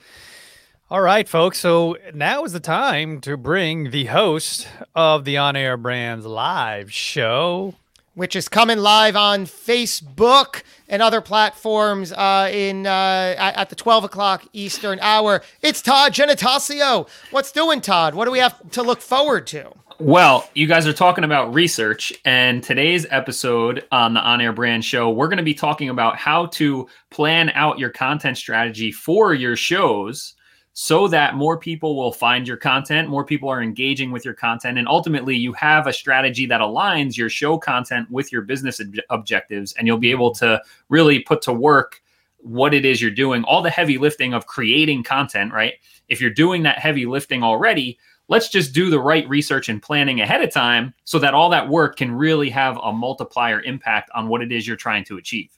All 0.88 1.02
right, 1.02 1.28
folks. 1.28 1.58
So 1.58 1.96
now 2.14 2.44
is 2.44 2.52
the 2.52 2.60
time 2.60 3.20
to 3.22 3.36
bring 3.36 3.90
the 3.90 4.04
host 4.04 4.68
of 4.94 5.24
the 5.24 5.36
On 5.36 5.56
Air 5.56 5.76
Brands 5.76 6.24
live 6.24 6.92
show, 6.92 7.74
which 8.16 8.34
is 8.34 8.48
coming 8.48 8.78
live 8.78 9.14
on 9.14 9.44
Facebook 9.44 10.62
and 10.88 11.02
other 11.02 11.20
platforms 11.20 12.12
uh, 12.12 12.48
in 12.50 12.86
uh, 12.86 13.34
at, 13.38 13.68
the 13.68 13.76
12 13.76 14.04
o'clock 14.04 14.44
Eastern 14.54 14.98
hour. 15.00 15.42
It's 15.60 15.82
Todd 15.82 16.14
Genatasio. 16.14 17.08
What's 17.30 17.52
doing, 17.52 17.82
Todd? 17.82 18.14
What 18.14 18.24
do 18.24 18.30
we 18.30 18.38
have 18.38 18.70
to 18.70 18.82
look 18.82 19.02
forward 19.02 19.46
to? 19.48 19.70
Well, 19.98 20.48
you 20.54 20.66
guys 20.66 20.86
are 20.86 20.94
talking 20.94 21.24
about 21.24 21.52
research, 21.52 22.12
and 22.24 22.62
today's 22.62 23.06
episode 23.10 23.84
on 23.92 24.14
the 24.14 24.20
On 24.20 24.40
Air 24.40 24.52
Brand 24.52 24.84
Show, 24.84 25.10
we're 25.10 25.28
going 25.28 25.36
to 25.36 25.42
be 25.42 25.54
talking 25.54 25.90
about 25.90 26.16
how 26.16 26.46
to 26.46 26.88
plan 27.10 27.50
out 27.50 27.78
your 27.78 27.90
content 27.90 28.38
strategy 28.38 28.92
for 28.92 29.34
your 29.34 29.56
shows 29.56 30.35
so 30.78 31.08
that 31.08 31.36
more 31.36 31.56
people 31.56 31.96
will 31.96 32.12
find 32.12 32.46
your 32.46 32.58
content, 32.58 33.08
more 33.08 33.24
people 33.24 33.48
are 33.48 33.62
engaging 33.62 34.12
with 34.12 34.26
your 34.26 34.34
content, 34.34 34.76
and 34.76 34.86
ultimately 34.86 35.34
you 35.34 35.54
have 35.54 35.86
a 35.86 35.92
strategy 35.92 36.44
that 36.44 36.60
aligns 36.60 37.16
your 37.16 37.30
show 37.30 37.56
content 37.56 38.10
with 38.10 38.30
your 38.30 38.42
business 38.42 38.78
ob- 38.78 38.94
objectives, 39.08 39.72
and 39.78 39.86
you'll 39.86 39.96
be 39.96 40.10
able 40.10 40.34
to 40.34 40.62
really 40.90 41.18
put 41.18 41.40
to 41.40 41.50
work 41.50 42.02
what 42.40 42.74
it 42.74 42.84
is 42.84 43.00
you're 43.00 43.10
doing, 43.10 43.42
all 43.44 43.62
the 43.62 43.70
heavy 43.70 43.96
lifting 43.96 44.34
of 44.34 44.46
creating 44.46 45.02
content, 45.02 45.50
right? 45.50 45.76
If 46.10 46.20
you're 46.20 46.28
doing 46.28 46.62
that 46.64 46.78
heavy 46.78 47.06
lifting 47.06 47.42
already, 47.42 47.98
let's 48.28 48.50
just 48.50 48.74
do 48.74 48.90
the 48.90 49.00
right 49.00 49.26
research 49.30 49.70
and 49.70 49.82
planning 49.82 50.20
ahead 50.20 50.42
of 50.42 50.52
time 50.52 50.92
so 51.04 51.18
that 51.20 51.32
all 51.32 51.48
that 51.48 51.70
work 51.70 51.96
can 51.96 52.12
really 52.12 52.50
have 52.50 52.76
a 52.84 52.92
multiplier 52.92 53.62
impact 53.62 54.10
on 54.14 54.28
what 54.28 54.42
it 54.42 54.52
is 54.52 54.66
you're 54.66 54.76
trying 54.76 55.06
to 55.06 55.16
achieve. 55.16 55.55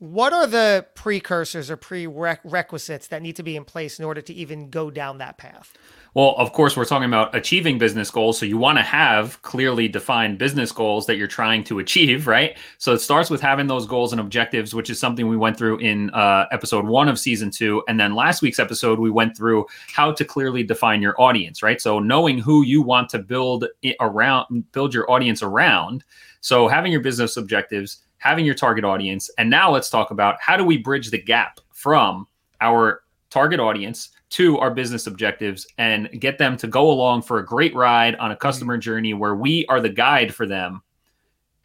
What 0.00 0.32
are 0.32 0.46
the 0.46 0.86
precursors 0.94 1.70
or 1.70 1.76
prerequisites 1.76 3.08
that 3.08 3.20
need 3.20 3.36
to 3.36 3.42
be 3.42 3.54
in 3.54 3.66
place 3.66 3.98
in 3.98 4.04
order 4.06 4.22
to 4.22 4.32
even 4.32 4.70
go 4.70 4.90
down 4.90 5.18
that 5.18 5.36
path? 5.36 5.74
Well, 6.14 6.34
of 6.38 6.54
course, 6.54 6.74
we're 6.74 6.86
talking 6.86 7.06
about 7.06 7.34
achieving 7.34 7.76
business 7.76 8.10
goals. 8.10 8.38
So 8.38 8.46
you 8.46 8.56
want 8.56 8.78
to 8.78 8.82
have 8.82 9.42
clearly 9.42 9.88
defined 9.88 10.38
business 10.38 10.72
goals 10.72 11.04
that 11.04 11.18
you're 11.18 11.28
trying 11.28 11.64
to 11.64 11.80
achieve, 11.80 12.26
right? 12.26 12.56
So 12.78 12.94
it 12.94 13.00
starts 13.00 13.28
with 13.28 13.42
having 13.42 13.66
those 13.66 13.86
goals 13.86 14.12
and 14.12 14.22
objectives, 14.22 14.74
which 14.74 14.88
is 14.88 14.98
something 14.98 15.28
we 15.28 15.36
went 15.36 15.58
through 15.58 15.76
in 15.80 16.08
uh, 16.10 16.46
episode 16.50 16.86
one 16.86 17.10
of 17.10 17.18
season 17.18 17.50
two. 17.50 17.82
And 17.86 18.00
then 18.00 18.14
last 18.14 18.40
week's 18.40 18.58
episode, 18.58 18.98
we 18.98 19.10
went 19.10 19.36
through 19.36 19.66
how 19.92 20.12
to 20.12 20.24
clearly 20.24 20.62
define 20.62 21.02
your 21.02 21.20
audience, 21.20 21.62
right? 21.62 21.78
So 21.78 21.98
knowing 21.98 22.38
who 22.38 22.64
you 22.64 22.80
want 22.80 23.10
to 23.10 23.18
build 23.18 23.66
around, 24.00 24.72
build 24.72 24.94
your 24.94 25.10
audience 25.10 25.42
around. 25.42 26.04
So 26.40 26.68
having 26.68 26.90
your 26.90 27.02
business 27.02 27.36
objectives, 27.36 27.98
having 28.20 28.46
your 28.46 28.54
target 28.54 28.84
audience. 28.84 29.30
And 29.36 29.50
now 29.50 29.70
let's 29.72 29.90
talk 29.90 30.10
about 30.10 30.36
how 30.40 30.56
do 30.56 30.64
we 30.64 30.78
bridge 30.78 31.10
the 31.10 31.20
gap 31.20 31.58
from 31.72 32.28
our 32.60 33.02
target 33.30 33.60
audience 33.60 34.10
to 34.30 34.58
our 34.58 34.70
business 34.70 35.06
objectives 35.06 35.66
and 35.78 36.08
get 36.20 36.38
them 36.38 36.56
to 36.56 36.66
go 36.66 36.90
along 36.90 37.22
for 37.22 37.38
a 37.38 37.44
great 37.44 37.74
ride 37.74 38.14
on 38.16 38.30
a 38.30 38.34
mm-hmm. 38.34 38.40
customer 38.40 38.76
journey 38.78 39.14
where 39.14 39.34
we 39.34 39.66
are 39.66 39.80
the 39.80 39.88
guide 39.88 40.34
for 40.34 40.46
them 40.46 40.82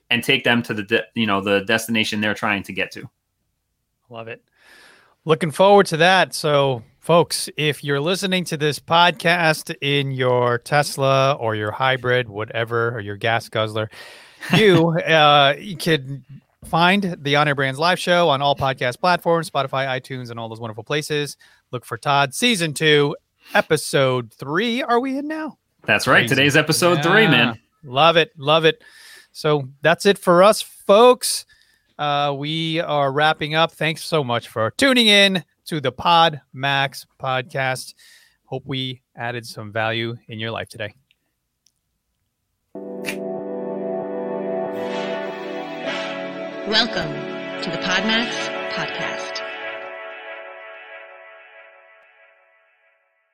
and 0.09 0.23
take 0.23 0.43
them 0.43 0.61
to 0.63 0.73
the 0.73 0.83
de- 0.83 1.05
you 1.13 1.25
know 1.25 1.41
the 1.41 1.61
destination 1.61 2.21
they're 2.21 2.33
trying 2.33 2.63
to 2.63 2.73
get 2.73 2.91
to 2.91 3.07
love 4.09 4.27
it 4.27 4.43
looking 5.25 5.51
forward 5.51 5.85
to 5.85 5.97
that 5.97 6.33
so 6.33 6.81
folks 6.99 7.49
if 7.57 7.83
you're 7.83 7.99
listening 7.99 8.43
to 8.43 8.57
this 8.57 8.79
podcast 8.79 9.75
in 9.81 10.11
your 10.11 10.57
tesla 10.59 11.33
or 11.33 11.55
your 11.55 11.71
hybrid 11.71 12.29
whatever 12.29 12.89
or 12.95 12.99
your 12.99 13.15
gas 13.15 13.49
guzzler 13.49 13.89
you 14.55 14.89
uh 14.99 15.55
you 15.57 15.75
could 15.75 16.23
find 16.65 17.15
the 17.19 17.35
on 17.35 17.47
air 17.47 17.55
brands 17.55 17.79
live 17.79 17.99
show 17.99 18.29
on 18.29 18.41
all 18.41 18.55
podcast 18.55 18.99
platforms 18.99 19.49
spotify 19.49 19.87
itunes 19.87 20.31
and 20.31 20.39
all 20.39 20.49
those 20.49 20.59
wonderful 20.59 20.83
places 20.83 21.37
Look 21.75 21.83
for 21.83 21.97
Todd 21.97 22.33
season 22.33 22.73
two, 22.73 23.17
episode 23.53 24.33
three. 24.33 24.81
Are 24.81 24.99
we 24.99 25.17
in 25.17 25.27
now? 25.27 25.57
That's 25.83 26.07
right. 26.07 26.21
Crazy. 26.21 26.35
Today's 26.35 26.55
episode 26.55 26.99
yeah. 26.99 27.01
three, 27.01 27.27
man. 27.27 27.59
Love 27.83 28.15
it. 28.15 28.31
Love 28.37 28.63
it. 28.63 28.81
So 29.33 29.67
that's 29.81 30.05
it 30.05 30.17
for 30.17 30.41
us, 30.41 30.61
folks. 30.61 31.45
Uh, 31.99 32.33
we 32.37 32.79
are 32.79 33.11
wrapping 33.11 33.55
up. 33.55 33.71
Thanks 33.73 34.05
so 34.05 34.23
much 34.23 34.47
for 34.47 34.71
tuning 34.77 35.07
in 35.07 35.43
to 35.65 35.81
the 35.81 35.91
Pod 35.91 36.39
Max 36.53 37.05
podcast. 37.21 37.93
Hope 38.45 38.63
we 38.65 39.01
added 39.15 39.45
some 39.45 39.73
value 39.73 40.15
in 40.29 40.39
your 40.39 40.51
life 40.51 40.69
today. 40.69 40.95
Welcome 46.67 47.13
to 47.61 47.69
the 47.69 47.77
Podmax 47.77 48.31
podcast. 48.71 49.14